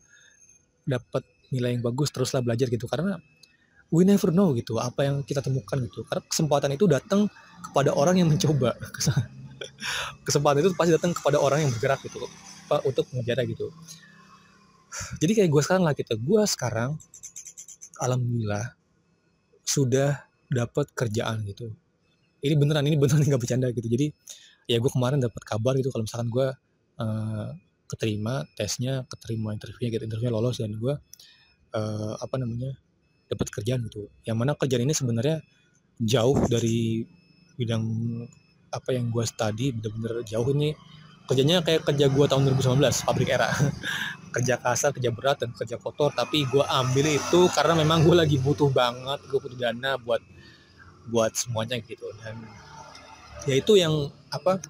dapat 0.87 1.27
nilai 1.51 1.77
yang 1.77 1.83
bagus 1.83 2.15
teruslah 2.15 2.39
belajar 2.39 2.71
gitu. 2.71 2.87
Karena 2.87 3.19
we 3.89 4.05
never 4.05 4.29
know 4.33 4.53
gitu 4.53 4.77
apa 4.77 5.09
yang 5.09 5.17
kita 5.25 5.41
temukan 5.41 5.81
gitu. 5.85 6.05
Karena 6.05 6.23
kesempatan 6.29 6.71
itu 6.77 6.85
datang 6.85 7.27
kepada 7.71 7.93
orang 7.97 8.21
yang 8.21 8.29
mencoba. 8.29 8.77
Kesempatan 10.27 10.63
itu 10.63 10.71
pasti 10.77 10.93
datang 10.95 11.13
kepada 11.17 11.41
orang 11.41 11.67
yang 11.67 11.71
bergerak 11.75 11.99
gitu 12.05 12.23
untuk 12.85 13.05
mengejar 13.11 13.43
gitu. 13.49 13.73
Jadi 15.19 15.33
kayak 15.43 15.51
gue 15.51 15.63
sekarang 15.65 15.85
lah 15.89 15.95
gitu. 15.97 16.15
Gue 16.21 16.43
sekarang 16.45 16.95
alhamdulillah 17.99 18.77
sudah 19.65 20.29
dapat 20.49 20.87
kerjaan 20.95 21.45
gitu. 21.49 21.73
Ini 22.39 22.55
beneran 22.55 22.87
ini 22.87 22.97
beneran 22.97 23.25
nggak 23.25 23.41
bercanda 23.41 23.69
gitu. 23.73 23.89
Jadi 23.89 24.13
ya 24.69 24.77
gue 24.77 24.91
kemarin 24.93 25.19
dapat 25.19 25.43
kabar 25.49 25.75
gitu 25.81 25.89
kalau 25.89 26.05
misalkan 26.05 26.29
gue 26.29 26.47
uh, 27.01 27.49
keterima 27.89 28.45
tesnya 28.53 29.09
keterima 29.09 29.57
interviewnya 29.57 29.97
gitu 29.97 30.05
interviewnya 30.05 30.35
lolos 30.37 30.61
dan 30.61 30.77
gue 30.77 30.95
uh, 31.73 32.15
apa 32.21 32.37
namanya 32.37 32.77
dapat 33.29 33.47
kerjaan 33.53 33.85
gitu. 33.87 34.09
Yang 34.25 34.37
mana 34.37 34.53
kerjaan 34.57 34.83
ini 34.89 34.95
sebenarnya 34.97 35.45
jauh 36.01 36.39
dari 36.49 37.05
bidang 37.61 37.85
apa 38.69 38.91
yang 38.93 39.13
gue 39.13 39.25
study 39.25 39.77
bener-bener 39.77 40.25
jauh. 40.25 40.49
Nih 40.57 40.73
kerjanya 41.29 41.61
kayak 41.61 41.85
kerja 41.85 42.09
gue 42.09 42.25
tahun 42.25 42.43
2019 42.57 42.81
pabrik 43.05 43.31
era. 43.31 43.53
Kerja 44.29 44.61
kasar 44.61 44.93
kerja 44.93 45.09
berat 45.09 45.41
dan 45.41 45.57
kerja 45.57 45.81
kotor. 45.81 46.13
Tapi 46.13 46.45
gue 46.45 46.61
ambil 46.61 47.17
itu 47.17 47.49
karena 47.49 47.73
memang 47.73 48.05
gue 48.05 48.13
lagi 48.13 48.37
butuh 48.37 48.69
banget 48.69 49.25
gue 49.25 49.41
butuh 49.41 49.57
dana 49.57 49.97
buat 49.97 50.21
buat 51.09 51.33
semuanya 51.33 51.81
gitu. 51.81 52.05
Dan 52.21 52.45
ya 53.49 53.57
itu 53.57 53.81
yang 53.81 54.13
apa 54.29 54.61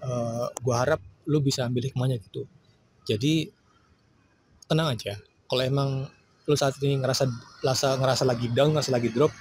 uh, 0.00 0.08
eh, 0.08 0.46
gue 0.48 0.74
harap 0.74 1.00
lu 1.28 1.44
bisa 1.44 1.68
ambil 1.68 1.84
hikmahnya 1.84 2.16
gitu. 2.24 2.48
Jadi 3.04 3.52
tenang 4.66 4.96
aja. 4.96 5.20
Kalau 5.46 5.62
emang 5.62 5.90
lu 6.46 6.54
saat 6.54 6.78
ini 6.82 7.02
ngerasa 7.02 7.26
ngerasa 7.62 7.88
ngerasa 7.98 8.22
lagi 8.22 8.46
down 8.54 8.70
ngerasa 8.74 8.90
lagi 8.94 9.10
drop 9.10 9.34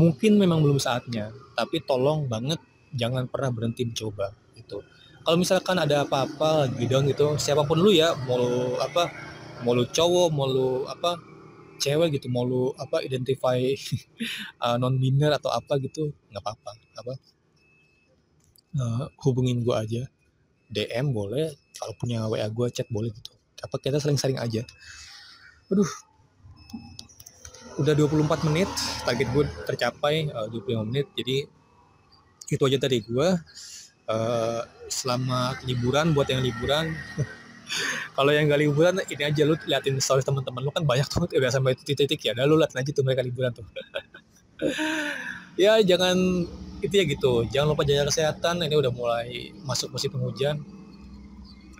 mungkin 0.00 0.40
memang 0.40 0.64
belum 0.64 0.80
saatnya. 0.80 1.30
Tapi 1.52 1.84
tolong 1.84 2.24
banget 2.26 2.58
jangan 2.96 3.28
pernah 3.28 3.52
berhenti 3.52 3.88
mencoba 3.88 4.32
itu 4.56 4.78
kalau 5.22 5.38
misalkan 5.38 5.78
ada 5.78 6.02
apa-apa 6.02 6.68
lagi 6.68 6.84
down 6.90 7.06
gitu 7.06 7.38
siapa 7.38 7.62
pun 7.62 7.78
lu 7.78 7.94
ya 7.94 8.14
mau 8.26 8.36
lu 8.42 8.76
apa 8.82 9.08
mau 9.62 9.72
lu 9.72 9.86
cowok 9.86 10.28
mau 10.34 10.46
lu 10.50 10.84
apa 10.90 11.18
cewek 11.78 12.18
gitu 12.18 12.26
mau 12.30 12.42
lu 12.42 12.74
apa 12.74 13.02
identify 13.06 13.58
uh, 14.64 14.76
non 14.78 14.98
biner 14.98 15.34
atau 15.38 15.50
apa 15.50 15.78
gitu 15.82 16.10
nggak 16.30 16.42
apa-apa 16.42 16.70
apa. 16.98 17.14
Uh, 18.72 19.04
hubungin 19.20 19.60
gua 19.60 19.84
aja. 19.84 20.08
DM 20.72 21.12
boleh 21.12 21.52
kalau 21.76 21.92
punya 22.00 22.24
WA 22.24 22.48
gua 22.48 22.72
chat 22.72 22.88
boleh 22.88 23.12
gitu. 23.12 23.32
Apa 23.60 23.76
kita 23.76 24.00
sering-sering 24.00 24.40
aja. 24.40 24.64
Aduh 25.68 25.88
udah 27.80 27.94
24 27.96 28.48
menit 28.48 28.68
target 29.04 29.28
gue 29.32 29.44
tercapai 29.68 30.28
uh, 30.32 30.48
25 30.50 30.88
menit. 30.88 31.06
Jadi 31.16 31.36
itu 32.52 32.62
aja 32.68 32.78
tadi 32.80 33.00
gue 33.00 33.28
uh, 34.12 34.60
selamat 34.90 35.64
liburan 35.64 36.12
buat 36.12 36.28
yang 36.28 36.44
liburan 36.44 36.92
kalau 38.16 38.28
yang 38.28 38.44
gak 38.52 38.60
liburan 38.60 39.00
ini 39.08 39.24
aja 39.24 39.42
lu 39.48 39.56
liatin 39.64 39.96
story 40.02 40.20
teman-teman 40.20 40.60
lu 40.60 40.70
kan 40.74 40.84
banyak 40.84 41.08
tuh 41.08 41.24
udah 41.38 41.50
sampai 41.50 41.72
titik-titik 41.78 42.20
ya. 42.20 42.32
Dah 42.36 42.44
lu 42.44 42.60
liatin 42.60 42.82
aja 42.82 42.90
tuh 42.92 43.04
mereka 43.06 43.22
liburan 43.24 43.52
tuh. 43.54 43.66
Ya 45.52 45.76
jangan 45.84 46.16
itu 46.80 46.94
ya 46.96 47.04
gitu. 47.04 47.44
Jangan 47.52 47.76
lupa 47.76 47.84
jaga 47.84 48.08
kesehatan 48.08 48.64
ini 48.64 48.72
udah 48.72 48.88
mulai 48.88 49.52
masuk 49.68 49.92
musim 49.92 50.08
penghujan. 50.08 50.64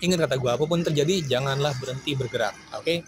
Ingat 0.04 0.28
kata 0.28 0.36
gue 0.36 0.50
apa 0.52 0.64
pun 0.68 0.84
terjadi 0.84 1.24
janganlah 1.24 1.72
berhenti 1.80 2.12
bergerak 2.12 2.52
oke? 2.76 2.84
okay? 2.84 3.00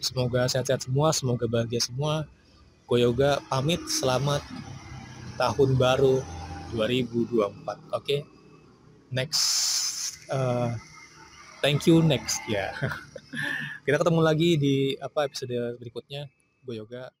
Semoga 0.00 0.48
sehat-sehat 0.48 0.88
semua 0.88 1.12
semoga 1.12 1.44
bahagia 1.44 1.80
semua 1.80 2.24
gue 2.88 2.98
yoga 3.04 3.38
pamit 3.46 3.78
selamat 3.86 4.42
tahun 5.36 5.76
baru 5.76 6.24
2024 6.74 7.38
oke 7.38 7.78
okay? 7.94 8.24
next 9.12 9.44
uh, 10.32 10.74
thank 11.60 11.84
you 11.84 12.00
next 12.00 12.40
ya 12.48 12.72
yeah. 12.72 12.72
kita 13.84 14.00
ketemu 14.00 14.20
lagi 14.24 14.50
di 14.58 14.76
apa 14.98 15.28
episode 15.28 15.54
berikutnya 15.78 16.26
gue 16.64 16.74
yoga 16.80 17.12